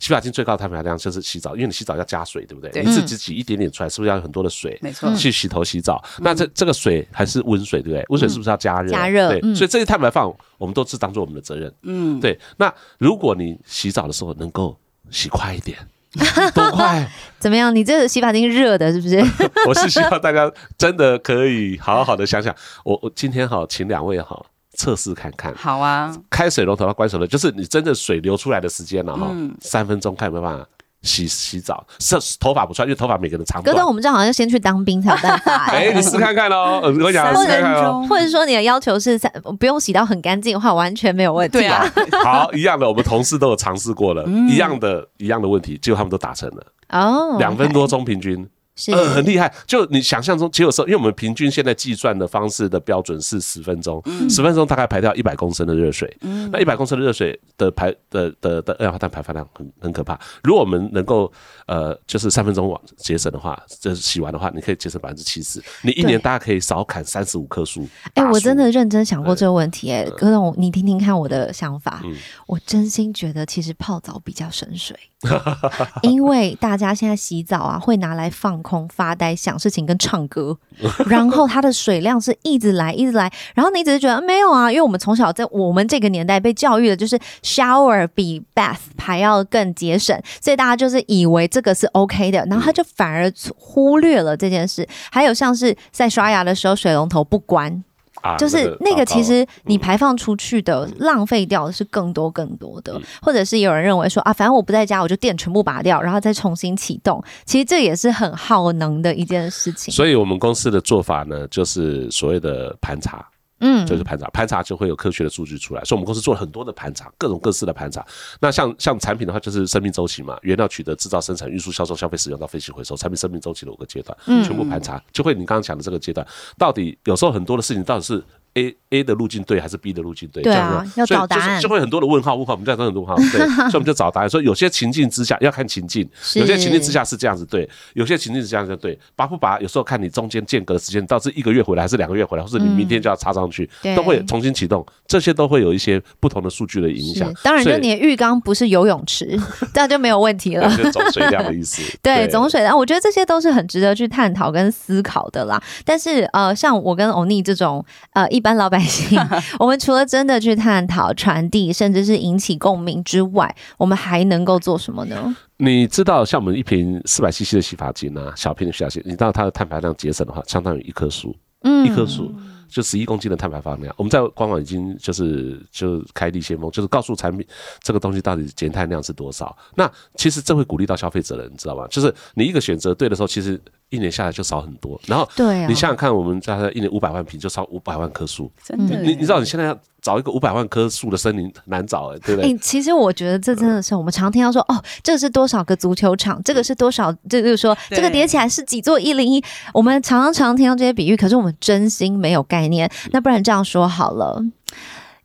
[0.00, 1.20] 洗发精最高的碳排量就是。
[1.24, 2.82] 洗澡，因为你洗澡要加水，对不对？
[2.84, 4.78] 你自己挤一点点出来，是不是要有很多的水？
[4.82, 6.04] 没错去洗头洗澡。
[6.18, 8.04] 那这这个水还是温水，对不对？
[8.10, 8.90] 温水是不是要加热？
[8.90, 11.74] 加热对，嗯所以这些碳排放我们都是当做我们的责任。
[11.82, 14.78] 嗯，对，那如果你洗澡的时候能够
[15.14, 15.78] 洗快一点，
[16.52, 17.08] 多快？
[17.38, 17.74] 怎么样？
[17.74, 19.18] 你这个洗发精热的，是不是？
[19.68, 22.54] 我是希望大家真的可以好好的想想。
[22.84, 24.46] 我我今天好，请两位好
[24.76, 30.66] 测试看看，好啊，开水龙头到关水龙头，就是你真正水流出来的时间了哈，嗯三分钟看有没有办法
[31.04, 33.72] 洗洗澡，是头发不算，因为头发每个人长短。
[33.72, 33.86] 哥但，。
[33.86, 37.62] 我们这样好像先去当兵才有办法、 哎，你试看看哦，呃我跟你讲，三试看。
[37.74, 38.08] 分钟。
[38.08, 39.30] 或者说你的要求是三
[39.60, 41.58] 不用洗到很干净的话，完全没有问题。
[41.58, 41.86] 对啊，
[42.24, 49.52] 好，一样的，我们同事都有尝试过了，一样的，一样的问题，结果他们都达成了，哦，两分多钟平均，是、呃，很厉害。
[49.66, 56.14] 就你想象中，其实有时候，因为我们平均现在计算的方式的标准是十分钟，十分钟大概排掉一百公升的热水。
[56.22, 60.18] 嗯那一百公升的热水的排的的的二氧化碳排放量很很可怕。
[60.42, 61.30] 如果我们能够
[61.66, 65.62] 呃，就是三分钟往节省的话，就是洗完的话，你可以节省百分之七十。
[65.82, 67.86] 你一年大概可以少砍三十五棵树。
[68.14, 72.00] 哎、我真的认真想过这个问题、哎，葛总，你听听看我的想法。
[72.04, 72.14] 嗯
[72.46, 74.96] 我真心觉得，其实泡澡比较省水，
[76.02, 80.58] 因为大家现在洗澡啊，会拿来放空、发呆、想事情跟唱歌，
[81.06, 94.88] 然后它的水量是一直来、一直来，然后你只是觉得没有啊，因为我们从小在我们这个年代被教育的就是 shower 比 bath 还要更节省，所以大家就是以为这个是 OK 的，然后他就反而忽略了这件事。
[95.12, 97.84] 还有像是在刷牙的时候，水龙头不关。
[98.24, 107.22] 啊，就是那个，其实你排放出去的、浪费掉的是更多更多的，或者是有人认为说啊，反正我不在家，我就电全部拔掉，然后再重新启动。
[107.44, 109.92] 其实这也是很耗能的一件事情。
[109.92, 113.24] 所以我们公司的做法呢，就是所谓的盘查。
[113.60, 115.82] 嗯，就是盘查，盘查就会有科学的数据出来。
[115.84, 118.04] 所以我们公司做了很多的盘查，各种各式的盘查。
[118.40, 126.26] 那像像产品的话，就是生命周期嘛，原料取得、制造、生产、运输、销售、消费、使用到废弃回收，产品生命周期的五个阶段，嗯全部盘查，就会你刚刚讲的这个阶段，
[126.58, 128.22] 到底有时候很多的事情到底是。
[128.54, 130.42] A A 的路径对还是 B 的路径对？
[130.42, 133.40] 对啊要找答案就是就会很多的问号，问号，我们在很多问号，对，
[133.70, 134.30] 所以我们就找答案。
[134.30, 147.32] 说有些情境之下要看情境，有些情境之下是这样子对，有些情境之下是对，拔不拔，有时候看你中间间隔的时间，到是一个月回来还是两个月回来，或者你明天就要插上去，对都会重新启动，这些都会有一些不同的数据的影响。
[147.42, 149.36] 当然，就你的浴缸不是游泳池，
[149.74, 150.68] 这样就没有问题了。
[150.76, 151.82] 就是总水量的意思。
[152.02, 155.60] 对总水量，我觉得这些都是很值得去探讨跟思考的啦。
[155.84, 159.18] 但是呃，像我跟欧尼这种呃一般老百姓，
[159.58, 165.34] 我们除了真的去探讨、传递，甚至是引起共鸣之外，我们还能够做什么呢？
[165.56, 172.30] 你知道，像我们一瓶四百 CC 的洗发精啊，小瓶的洗发精，你知道它的碳排量节省的话，相当于一棵树，嗯一棵树
[172.68, 173.94] 就十一公斤的碳排放量。
[173.96, 177.46] 我们在官网已经就是就开立先锋，就是告诉产品
[177.82, 179.56] 这个东西到底减碳量是多少。
[179.74, 181.86] 那其实这会鼓励到消费者了，你知道吗？
[181.88, 183.60] 就是你一个选择对的时候，其实
[183.90, 185.00] 一年下来就少很多。
[185.06, 188.50] 然后对啊，你想想看，我们家一年五百万平，就少五百万棵树。
[188.64, 192.58] 真的，你你知道你现在要找一个五百万棵树的森林很难找哎、对不哎、对？
[192.58, 199.42] 其实我觉得这真的是我们常听到说，哦，这个是多少个足球场，这个是多少，这就是说这个叠起来是几座一零一。
[199.72, 202.90] 我们常常常听到这些比喻，可是我们真心没有概念。
[203.12, 204.42] 那不然这样说好了，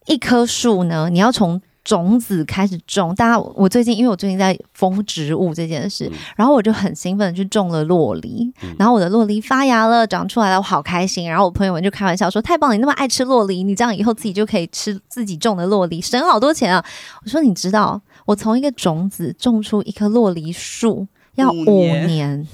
[0.05, 3.15] 一棵树呢，你要从种子开始种。
[3.15, 11.27] 大家，我最近因为我最近在疯植物这件事，然后我就很兴奋去种了洛梨，然后我的洛梨发芽了，长出来了，我好开心。
[11.27, 16.85] 然后我朋友们就开玩笑说：“太棒了，你那么爱吃洛梨，你这样以后自己就可以吃自己种的洛梨，省好多钱啊！”
[17.25, 22.47] 我说：“你知道，我从一个种子种出一棵洛梨树要五年。”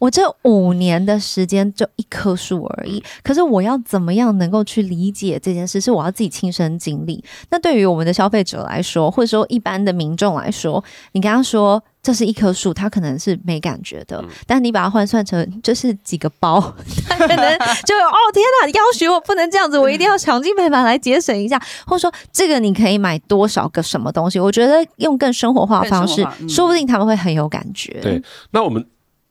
[0.00, 7.22] 我这五年的时间就一棵树而已，可是我要怎么样能够去理解这件事，是我要自己亲身经历。
[7.50, 10.82] 那对于我们的消费者来说，或者说一般的民众来说，
[11.12, 16.58] 你跟他说这是一棵树，他可能是没感觉的，但你把它换算成就是几个包，
[17.06, 24.40] 他可能 就哦天哪，要许我不能这样子，我一定要想尽办法来节省一下，或者说这个你可以买多少个什么东西？
[24.40, 28.00] 我觉得用更生活化的方式说不定他们会很有感觉。
[28.00, 28.22] 对，
[28.52, 28.82] 那我们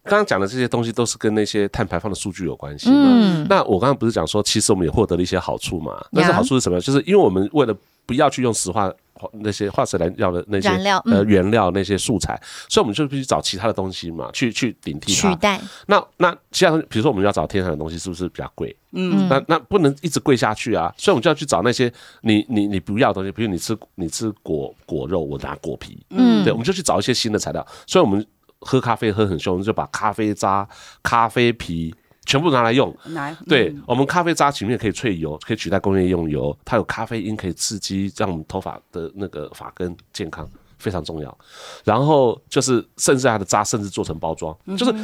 [0.03, 2.95] 刚刚讲的这些东西都是跟那些碳排放的数据有关系嘛？
[3.05, 6.03] 嗯，那我刚刚不是讲说，其实我们也获得了一些好处嘛？
[6.11, 6.79] 那这呀好处是什么？
[6.79, 7.75] 就是因为我们为了
[8.05, 8.91] 不要去用石化
[9.33, 15.29] 那些化石燃料的那些燃料呃嗯原料那些素材，所以我们就必须找其他的东西嘛，去去顶替它。
[15.29, 18.75] 取代，那那像比如说我们要找天然的东西，是不是比较贵？
[18.93, 21.91] 嗯，那那不能一直贵下去啊，所以我们就要去找那些
[22.21, 27.65] 你你你不要的东西，比如你吃你吃果果肉，我拿果皮，嗯对，我们就去找一些新的材料。
[27.85, 28.25] 所以我们
[28.61, 30.67] 喝咖啡喝很凶，就把咖啡渣、
[31.03, 31.93] 咖啡皮
[32.25, 32.95] 全部拿来用。
[33.05, 40.49] 来，对嗯我们咖啡渣前面可以萃油，可以取代工业用油，它有咖啡因可以刺激让我们头发的那个发根健康。
[40.77, 41.37] 非常重要。
[41.83, 44.95] 然后就是甚至它的渣，甚至做成包装，就是。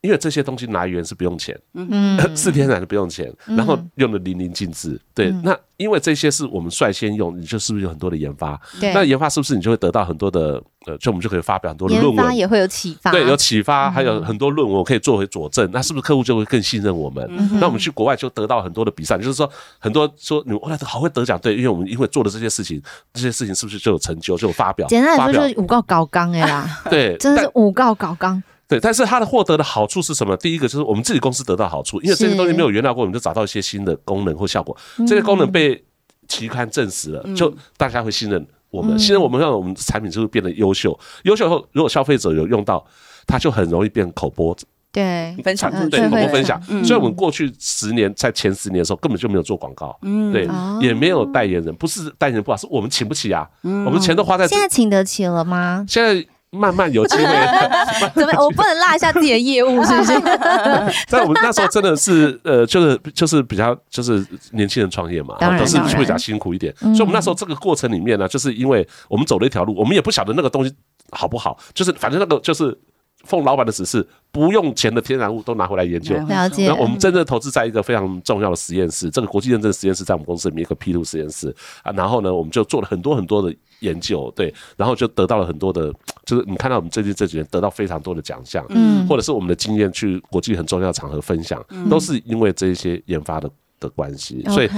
[0.00, 5.00] 因为这些东西来源是不用钱，嗯 是天然的不用钱，然后用的淋漓尽致。
[5.14, 8.60] 对，那因为这些是我们率先用，你就是不是有很多的研发？
[8.80, 12.24] 对那研发是不是你就会得到很多的呃，就我们就可以发表很多的研论文？
[12.24, 17.26] 发也会有启发，对，有启发，还有很多论文我可以作为佐证，那是不是客户就会更信任我们？
[17.30, 22.80] 嗯那我们去国外就得到很多的比赛，就是说很多说你哇好会得奖，对，因为我们因为做的这些事情，
[23.12, 24.86] 这些事情是不是就有成就，就有发表？
[24.88, 30.36] 简单来说就是五告搞纲哎啦， 对，真的是五告搞纲，对，但是它的获得的好处是什么？
[30.36, 34.76] 第一个就是我们自己公司得到好处，因为这些东西没有原料过，我们就找到一些新的功能或效果。
[35.06, 35.84] 这些功能被
[36.26, 40.98] 期刊证实了，就大家会信任我们，信任我们，让我们产品就会变得优秀。
[41.22, 42.84] 优秀后，如果消费者有用到，
[43.24, 44.56] 它就很容易变口播，
[44.90, 46.60] 对，分享对口播分享。
[46.68, 55.86] 嗯所以我们过去十年，在前十年的时候，根本就没有做广告，嗯对哦，也没有代言人，不是代言人不好，是我们请不起啊，我们钱都花在这现在请得起了吗？
[55.88, 56.26] 现在。
[56.56, 57.24] 慢慢有机会，
[58.14, 60.12] 怎么我不能落一下自己的业务是不是？
[61.06, 66.74] 在我们那时候真的是呃，就是就是比较就是年轻人创业嘛，都是会比较辛苦一点。
[66.80, 70.74] 嗯所以我们那时候这个过程里面呢，就是因为我们走了一条路，我们也不晓得那个东西
[71.10, 72.76] 好不好，就是反正那个就是
[73.24, 76.14] 奉老板的指示，不用钱的天然物都拿回来研究。
[76.26, 85.92] 了解那我们真正投资在一个非常重要的实验室，这个国际认证实验室在我们公司里面一个 P 2实验室啊，然后呢，我们就做了很多很多的研究，对，然后就得到了很多的，
[86.26, 89.06] 就是你看到我们最近这几年得到非常多的奖项，嗯。
[89.08, 93.48] 或者是我们的经验去国际很重要的场合分享，都是因为这些研发的
[93.78, 94.68] 的关系，所以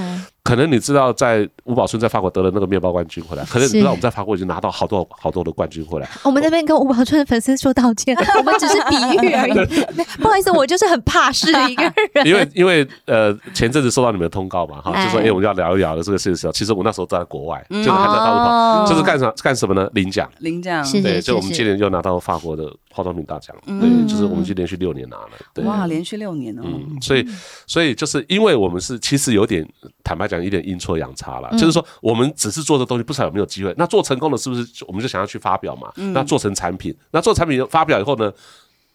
[0.49, 6.09] 可能你知道，在吴宝春在法国得了那个面包冠军回来，可能你不知道我们在法国已经拿到好多好多的冠军回来。
[6.24, 9.53] 我们那边跟吴宝春的粉丝说道歉，我们只是比喻而已。
[10.22, 11.82] 不好意思，我就是很怕事的一个
[12.14, 12.26] 人。
[12.26, 16.51] 因为因为呃前阵子收到你们的通告嘛，哈，就说哎哎、我们要聊一聊的这个事情。
[16.53, 19.86] 其实我那时候在国外，就是还在到处跑，哦就是干啥干什么呢？
[19.92, 20.30] 领奖。
[20.38, 27.26] 领奖对，就我们今年又拿到法国的化妆品大奖，嗯对，就是我们已经连续六年拿了，对，哇，连续六年哦，嗯，所以
[27.66, 29.66] 所以就是因为我们是其实有点
[30.03, 31.49] 坦白讲，有点阴错阳差啦。
[31.53, 33.74] 就是说我们只是做这东西，不知道有没有机会。
[33.76, 35.93] 那做成功了，是不是我们就想要去发表嘛？
[36.12, 38.32] 那做成产品，那做产品发表以后呢？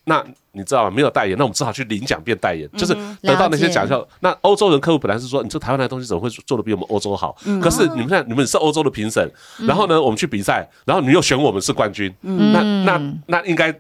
[0.06, 0.22] 那
[0.52, 0.92] 你知道吗？
[0.94, 4.06] 没有代言，那我们只好去领奖变代言，就是得到那些奖项。
[4.20, 7.34] 那欧洲人客户本来是说，你这台湾来的东西怎么会做的比我们欧洲好？
[7.62, 9.26] 可是你们看，你们是欧洲的评审，
[9.66, 13.74] 然后呢，我们去比赛，然后你又选我们是冠军，那那那应该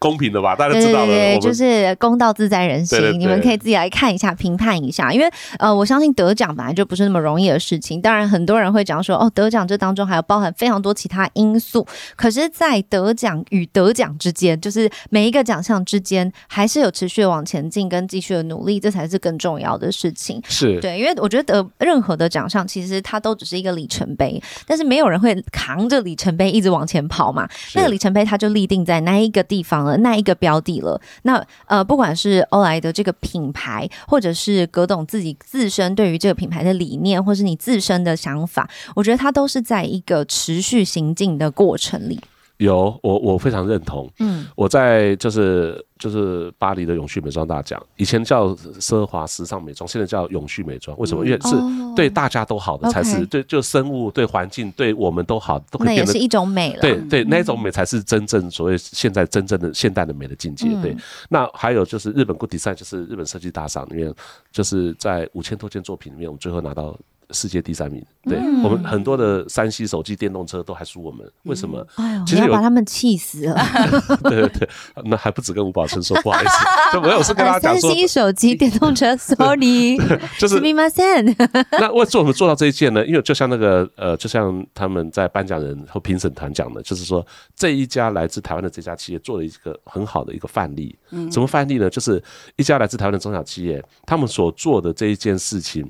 [0.00, 0.56] 公平的吧？
[0.56, 5.12] 大家对知道了，对对，就是公道自在人心你们可以自己来看一下、评判一下。
[5.12, 8.00] 因为呃，我相信得奖本来就不是那么容易的事情。
[8.00, 11.86] 当然，很多人会讲说，哦，得奖这当中还有包含非常多其他因素。
[12.16, 20.40] 可是，在得奖与得奖之间，就是每一个奖项之间，还是有持续地往前进跟继续的努力，这才是更重要的事情。
[20.48, 27.46] 是对，因为我觉得得任何的奖项，其实它都只是一个里程碑，但是没有人会扛着里程碑一直往前跑嘛。
[27.74, 31.00] 那个里程碑它就立定在那一个地方那一个标的了。
[31.22, 42.20] 那呃，不管是欧莱的这个品牌，或者是葛董自己自身对于这个品牌的理念，或是你自身的想法，我觉得它都是在一个持续行进的过程里。
[42.60, 44.08] 有我我非常认同。
[44.18, 50.96] 嗯，我在就是就是巴黎的永续美妆大奖，以前叫奢华时尚美妆，现在叫永续美妆。
[50.98, 51.24] 为什么？
[51.24, 56.80] 因为是哦对大家都好的，才是对就生物、对环境、对我们都好，都可以变得那是一种美了。
[56.80, 60.68] 对对，那种美才是真正所谓现在真正的现代的美的境界。
[60.68, 60.96] 嗯对，
[61.28, 64.14] 那还有就是日本 Good Design，就是日本设计大赏里面，
[64.52, 66.96] 就是在五千多件作品里面，我们最后拿到
[67.31, 68.05] 世界第三名。
[68.27, 71.85] 对嗯我们很多的山西手机、电动车都还输我们，为什么？
[71.93, 73.55] 哎呦，其实有你要把他们气死了。
[74.23, 74.69] 对对对，
[75.03, 76.57] 那还不止跟吴宝春说不好意思，
[76.91, 79.95] 就我有事跟他讲说，三星手机、电动车， sorry，
[80.39, 81.35] 就是すみません。
[81.73, 83.05] 那为做什么做到这一件呢？
[83.05, 87.23] 因为就像那个呃，就像他们在颁奖人和评审团讲的，就是说
[87.55, 90.97] 这一家来自台湾的这家企业做了一个很好的一个范例。
[91.11, 91.87] 嗯，什么范例呢？
[91.91, 92.23] 就是
[92.55, 95.87] 一家来自台湾的中小企业，他们所做的这一件事情。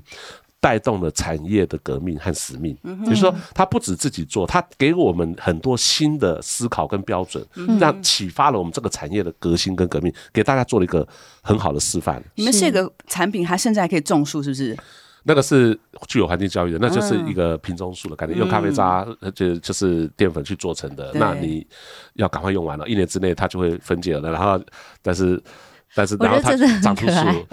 [0.61, 7.44] 带动了产业的革命和使命，也就是说，他不止自己做，他给我们很多新的思考跟标准，
[7.78, 11.06] 让启发了我们这个产业的革新跟革命，给大家做了一个
[11.42, 12.22] 很好的示范。
[12.34, 14.76] 你们这个产品，还甚至还可以种树，是不是？
[15.22, 21.11] 那个是具有环境教育的，那就是一个瓶中树的概念，用咖啡渣呃就就是淀粉去做成的。
[21.14, 21.66] 那你
[22.14, 24.30] 要赶快用完了，一年之内它就会分解了。
[24.30, 24.58] 然后，
[25.02, 25.38] 但是
[25.95, 27.47] 但是然后它觉得真的很长出树，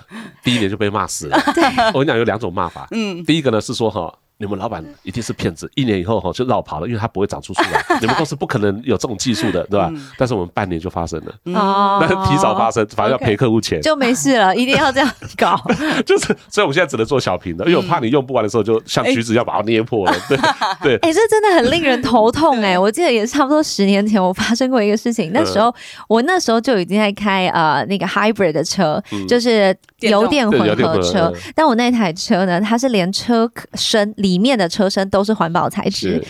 [0.43, 1.37] 第一年就被骂死了。
[1.93, 2.87] 我跟你讲，有两种骂法。
[2.91, 9.91] 嗯，第一个呢是说哈，你们老板一定是骗子，一年以后哈就绕跑了，因为它不会长出树来， 你们公司不可能有这种技术的，对吧？
[10.17, 11.97] 但是我们半年就发生了，哦。
[12.01, 15.59] 那提早发生，反正要赔客户钱，就没事了，一定要这样搞。
[16.05, 20.37] 就是，所以我们现在只能做小瓶的，因为我怕你用不完的时候，就像橘子要把它捏破了， 对
[20.83, 20.95] 对。
[20.97, 25.31] 哎、这真的很令人头痛哎、我记得也是差不多十年前，我发生过一个事情。
[25.33, 25.73] 那时候、
[26.07, 31.41] 我那时候就已经在开呃那个 hybrid 的车，就是油电混合合车嗯。
[31.55, 36.21] 但我那台车呢，它是连车身里面的车身都是环保材质。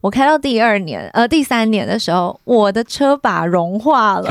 [0.00, 4.30] 我开到第二年，呃，第三年的时候，我的车把融化了，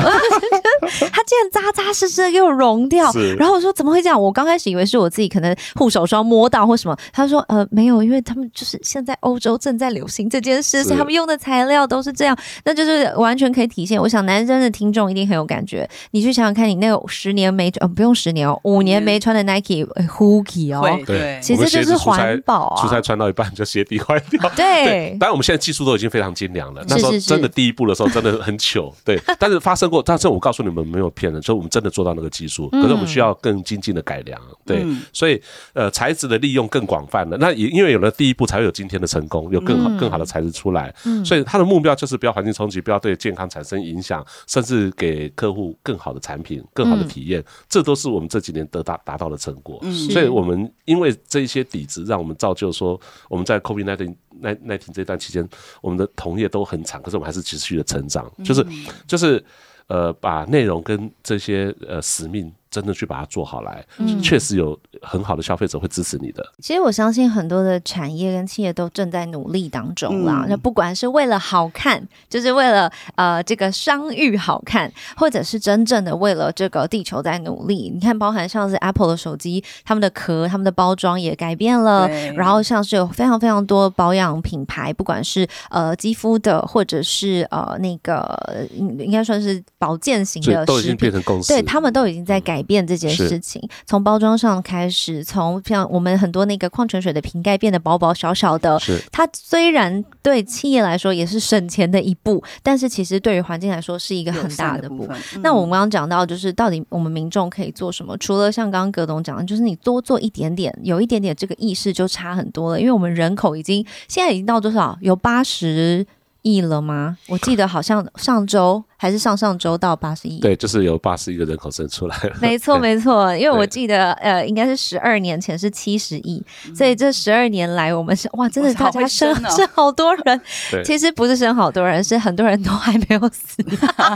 [0.80, 3.34] 它竟然扎扎实实的给我融掉是。
[3.34, 4.20] 然后我说怎么会这样？
[4.20, 6.96] 我刚开始以为是我自己可能护手霜摸到或什么。
[7.12, 14.00] 他说呃没有，因为他们就是现在欧洲正在流行这件事，是所以他们用的材料都是这样，那就是完全可以体现。
[14.00, 15.88] 我想男生的听众一定很有感觉。
[16.12, 24.48] 你去想想看，你那个十年没呃不用十年哦，五年没穿的 Nike 呃 Hooky 哦，对对，我们其实就是环保啊出差穿到一半就鞋底坏掉。
[24.56, 35.40] 对当然我们现在技术都已经非常精良了那时候真的第一步的时候真的很糗 对但是发生过但是我告诉你们没有骗人所以我们真的做到那个技术可是我们需要更精进的改良对所以
[35.72, 40.94] 呃材质的利用更广泛了那也因为有了第一步才会有今天的成功有更好更好的材质出来
[41.24, 49.80] 所以它的目标就是不要环境冲击不要对健康产生影响甚至给客户更好的产品更好的体验这都是我们这几年得到达到的成果。
[50.10, 52.98] 所以我们因为这一些底子让我们造就说
[53.28, 55.46] 我们在 covidnetting 耐耐听这段期间
[55.80, 58.30] 我们的同业都很惨可是我们还是持续的成长。
[58.44, 58.66] 就是
[59.06, 59.42] 就是
[59.86, 63.84] 呃把内容跟这些呃使命真的去把它做好来，
[64.22, 66.44] 确实有很好的消费者会支持你的。
[66.60, 70.42] 其实我相信很多的产业跟企业都正在努力当中啦。
[70.44, 77.90] 嗯那、不管是为了好看，就是为了呃这个商誉好看，或者是真正的为了这个地球在努力。
[77.92, 82.08] 你看，包含像是 Apple 的手机，他们的壳、他们的包装也改变了。
[82.34, 98.78] 然后像是有非常非常多保养品牌，不管是呃肌肤的，或者是呃那个应应该算是保健型的都已经变成公司，对他们都已经在改变这件事情，从包装上开始，从像我们很多那个矿泉水的瓶盖变得薄薄小小的。
[98.80, 105.06] 是它虽然对企业来说也是省钱的一步，但是其实对于环境来说是一个很大的步。
[105.06, 105.16] 分。
[105.42, 108.16] 那我们刚刚讲到，就是到底我们民众可以做什么？
[108.18, 112.80] 除了像刚刚葛董讲的，就是你多做一点点，有一点点这个意识就差很多了。
[112.80, 114.98] 因为我们人口已经现在已经到多少？
[115.00, 116.04] 有八十
[116.42, 117.16] 亿了吗？
[117.28, 120.40] 我记得好像上周还是上上周到八十亿。
[120.40, 122.36] 对，就是有八十亿个人口生出来了。
[122.40, 126.42] 没错，没错，因为我记得，呃，应该是十二年前是七十亿，
[126.74, 130.40] 所以这十二年来，我们是哇，真的大家生生哦生好多人，
[130.84, 133.62] 其实不是生好多人，是很多人都还没有死。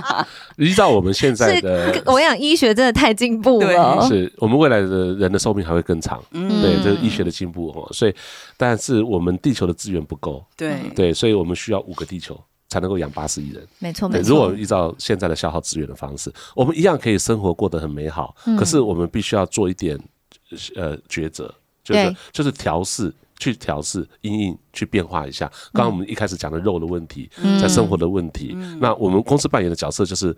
[0.56, 4.06] 依照我们现在的是，我想医学真的太进步了。
[4.08, 7.88] 是我们未来的人的寿命还会更长，嗯对，这是医学的进步哦。
[7.92, 8.14] 所以，
[8.56, 12.38] 但是我们地球的资源不够，对对，所以我们需要五个地球
[12.70, 13.68] 才能够养八十亿人。
[13.78, 18.34] 没错，没错，如果依照现在的消耗资源的方式，我们一样可以生活过得很美好。
[18.46, 20.00] 嗯可是我们必须要做一点
[20.76, 21.54] 呃抉择，
[21.84, 23.12] 就是就是调试。
[23.40, 25.50] 去调试、因应、去变化一下。
[25.72, 30.36] 刚刚我们一开始讲的肉的问题，嗯在生活的问题，那我们公司扮演的角色就是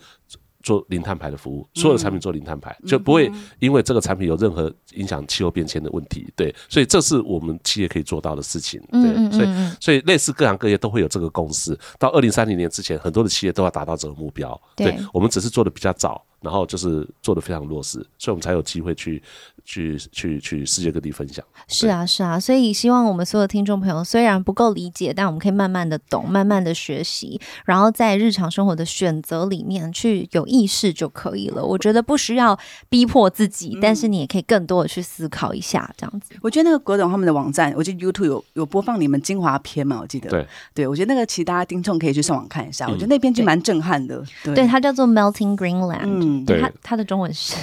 [0.63, 6.33] 做零碳排的服务，所有的产品做零碳排，就不会因为这个产品有任何影响气候变迁的问题。
[6.37, 8.81] 对，所以这是我们企业可以做到的事情。
[8.91, 9.49] 对，所以
[9.81, 11.79] 所以类似各行各业都会有这个共识。
[11.99, 14.61] 到二零三零年之前，很多的企业都要达到这个目标。
[14.77, 19.23] 对我们只是做的比较早，然后就是做的非常落实，所以我们才有机会去
[19.65, 21.45] 去去去世界各地分享。
[21.69, 31.65] 是啊，是啊，所以希望我们所有听众朋友，虽然不够理解，但我们可以慢慢的懂，慢慢的学习，然后在日常生活的选择里面去有意识就可以了。
[31.65, 32.59] 我觉得不需要
[32.89, 36.35] 逼迫自己，但是你也可以更多的去思考一下，这样子。
[36.43, 40.29] 我觉得那个国董他们的网站，我记得 YouTube 有有播放你们精华片嘛，我记得。
[40.29, 44.23] 对，对，我觉得那个其他听众可以去上网看一下，我觉得嗯那边就蛮震撼的。
[44.43, 47.55] 对对，它叫做 Melting Greenland，、嗯，对它它的中文是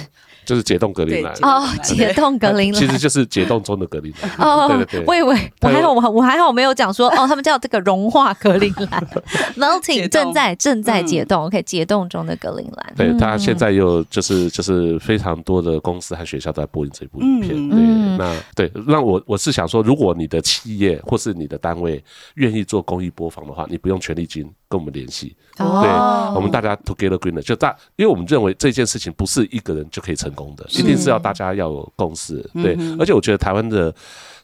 [0.44, 1.32] 就是解冻格陵兰。
[1.42, 2.80] 哦，解冻格陵兰。
[2.80, 4.30] 其实就是解冻中的格陵兰。
[4.38, 9.08] 哦，对对对我以为我还好，我我还好没有讲说哦，他们叫这个融化格陵兰
[9.56, 12.94] ，melting 正在正在嗯解冻，OK，解冻中的格陵兰。
[12.96, 17.52] 对，嗯它现在有就是就是非常多的公司和学校都在播映这部影片。
[17.54, 22.02] 嗯对，嗯那对，那我我是想说，如果你的企业或是你的单位
[22.34, 25.36] 愿意做公益播放的话，你不用权利金跟我们联系。
[25.58, 32.48] 哦对，我们大家 together greener 就大，因为我们认为这件事情不是一个人就可以成功的，一定是要大家要有共识。
[32.54, 33.94] 对，而且我觉得台湾的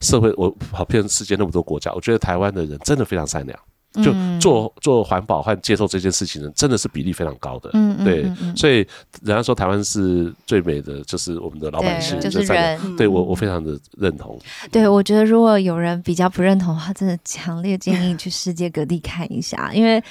[0.02, 3.58] 社会，我跑遍世界那么多国家，我觉得台湾的人真的非常善良。
[4.02, 7.70] 就做做环保和接受这件事情的，真的是比例非常高的。
[7.74, 8.86] 嗯嗯对所以
[9.22, 14.38] 人家说台湾是最美的，就是我们的老百姓，就是人对我我非常的认同。
[14.70, 20.02] 对，我觉得如果有人比较不认同的话，真的强烈建议去世界各地看一下，因为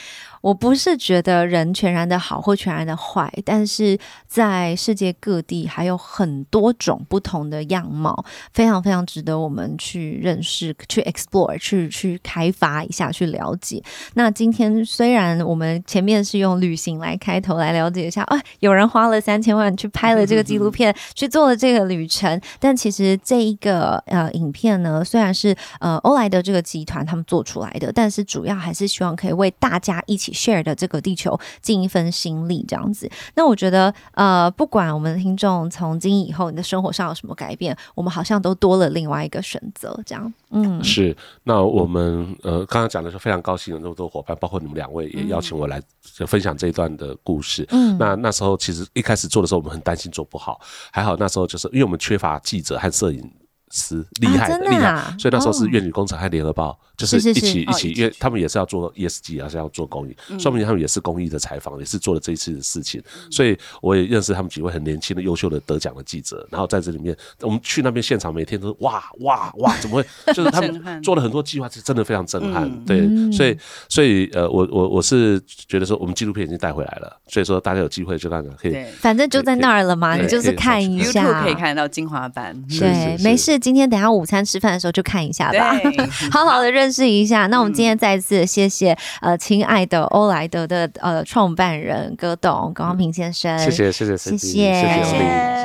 [0.46, 8.24] 我不是觉得人全然的好或全然的坏，但是在世界各地还有很多种不同的样貌，
[8.54, 13.82] 非常非常值得我们去认识、去 explore、去去开发一下、去了解。
[14.14, 33.10] 那今天虽然我们前面是用旅行来开头来了解一下，啊，有人花了三千万去拍了这个纪录片，去做了这个旅程，但其实这一个呃影片呢，虽然是呃欧莱德这个集团他们做出来的，但是主要还是希望可以为大家一起 share 的这个地球尽一份心力，这样子。
[33.36, 40.34] 那我觉得呃，不管我们的听众从今以后你的生活上有什么改变，我们好像都多了另外一个选择，这样。
[40.52, 47.66] 嗯，是，那我们呃刚刚讲的是非常高兴有那么多伙伴，包括你们两位也邀请我来分享这一段的故事。
[47.72, 50.60] 嗯那那时候其实一开始做的时候，我们很担心做不好，
[50.92, 53.30] 还好那时候就是因为我们缺乏记者和摄影。
[53.72, 63.02] 师厉害的厉害啊，所以那时候是哦愿女工厂和联合报，就是是是是一起一起，哦因为他们也是要做 ESG，还是要做公益，说明他们也是公益的采访，也是做了这一次的事情。
[63.30, 70.06] 所以我也认识他们几位很年轻的、优秀的得奖的记者，然后在这里面，我们去那边现场，每天都是哇哇哇，怎么会？
[70.34, 72.64] 就是他们做了很多计划，是真的非常震撼。
[72.66, 73.58] 嗯对，嗯所以
[73.90, 78.76] 所以呃，我我我是觉得说，我们纪录片已经带回来了，所以说大家有机会就看看可以。
[79.00, 81.24] 反正就在那儿了嘛，你就是看一下。
[81.26, 82.56] ，YouTube 可以看得到精华版。
[82.80, 85.78] 对，没事，今天等下午餐吃饭的时候就看一下吧。
[86.32, 87.48] 好好的认识一下。
[87.48, 95.04] 那我们今天再次谢谢呃，亲爱的欧莱德的呃创办人葛董葛光平先生，谢谢谢谢谢谢谢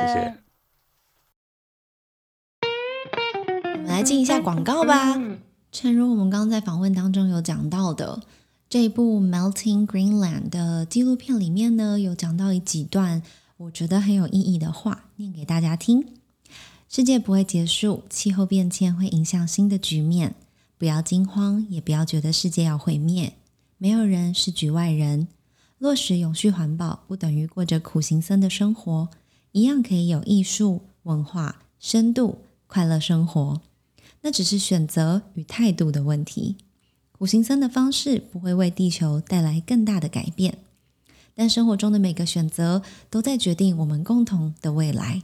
[0.07, 0.33] 谢。
[3.63, 5.19] 我们来进一下广告吧。
[5.71, 8.19] 诚如我们刚刚在访问当中有讲到的，
[8.69, 13.21] 这一部《Melting Greenland》的纪录片里面呢，有讲到一几段
[13.57, 16.05] 我觉得很有意义的话，念给大家听。
[16.93, 20.35] 世界不会结束，气候变迁会影响新的局面，
[20.77, 23.31] 不要惊慌，也不要觉得世界要毁灭。
[23.77, 25.29] 没有人是局外人。
[25.77, 29.07] 落实永续环保，不等于过着苦行僧的生活，
[29.53, 33.61] 一样可以有艺术、文化、深度、快乐生活。
[34.19, 36.57] 那只是选择与态度的问题。
[37.13, 40.57] 苦行僧的方式不会为地球带来更大的改变，
[41.33, 45.23] 但生活中的每个选择都在决定我们共同的未来。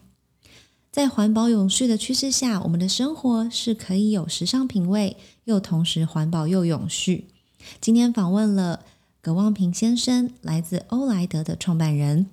[0.97, 7.27] 在环保永续的趋势下，我们的生活是可以有时尚品味，又同时环保又永续。
[7.79, 8.79] 今天访问了
[9.21, 12.25] 葛望平先生，来自欧莱德的创办人。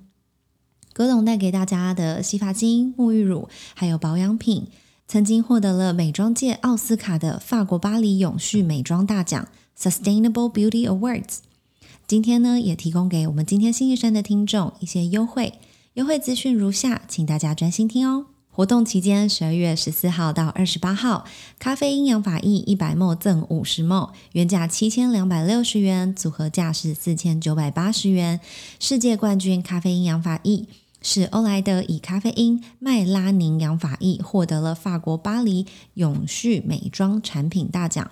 [0.94, 4.66] 葛董带给大家的洗发精、沐浴乳还有保养品，
[5.06, 9.46] 曾经获得了美妆界奥斯卡的法国巴黎永续美妆大奖
[9.78, 11.40] （Sustainable Beauty Awards）。
[12.06, 15.52] 今天呢，也提供给我们今天新一生的听众一些优惠，
[15.92, 18.24] 优惠资讯如下，请大家专心听哦。
[18.54, 21.24] 活动期间，十二月十四号到二十八号，
[21.58, 28.38] 咖啡因养法益一百 ml 赠五十 ml，原价七千两百六十元，组合价是四千九百八十元。
[28.78, 30.68] 世界冠军咖啡因养法益
[31.02, 38.08] 是欧莱德以咖啡因麦拉宁养法益获得了法国巴黎永续美妆产品大奖。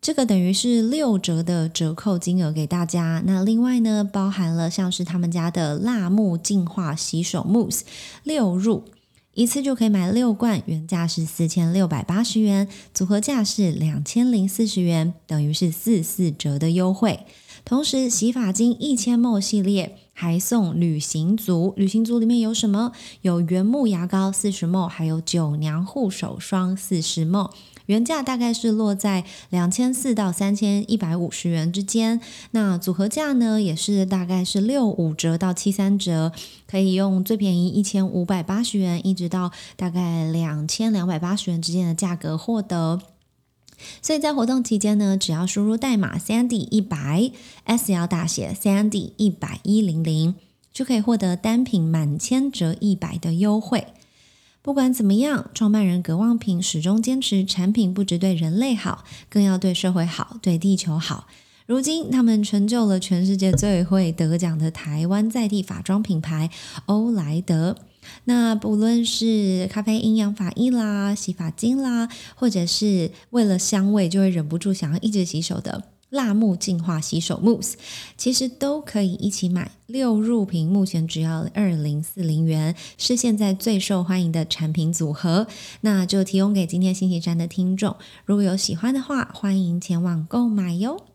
[0.00, 3.22] 这个等于是六折的折扣金额给大家。
[3.26, 7.84] 那另外呢，包含了像是他们家的辣木净化洗手慕斯
[8.24, 8.84] 六入，
[9.34, 17.20] 一次就可以买六罐，原价是四千六百八十元，组合价是两千零四十元，等于是四四折的优惠。
[17.66, 22.92] 同时，洗发精一千 m 系列还送旅行组，旅行组里面有什么？
[23.20, 27.50] 有原木牙膏四十 m，还有九娘护手霜四十 m。
[27.90, 32.20] 原价大概是落在两千四到三千一百五十元之间，
[32.52, 36.30] 那组合价呢也是大概是六五折到七三折，
[36.68, 43.00] 可以用最便宜一千五百八十元，一直到大概两千两百八十元之间的价格获得。
[44.00, 47.32] 所以在活动期间呢，只要输入代码 Sandy 一百
[47.64, 50.36] S L 大写 Sandy 一百一零零，
[50.72, 53.88] 就可以获得单品满千折一百的优惠。
[54.62, 61.26] 不管怎么样，创办人葛望平始终坚持产品不只对人类好，更要对社会好，对地球好。
[61.66, 66.50] 如今，他们成就了全世界最会得奖的台湾在地法妆品牌
[66.86, 67.76] 欧莱德。
[68.24, 77.76] 那不论是咖啡营养法液啦、洗发精啦，或者是为了香味就会忍不住想要一直洗手的辣木净化洗手慕斯，
[78.16, 79.70] 其实都可以一起买。
[79.86, 85.46] 六入瓶目前只要二零四零元，是现在最受欢迎的产品组合。
[85.80, 91.09] 那就提供给今天星期三的听众，如果有喜欢的话，欢迎前往购买哟。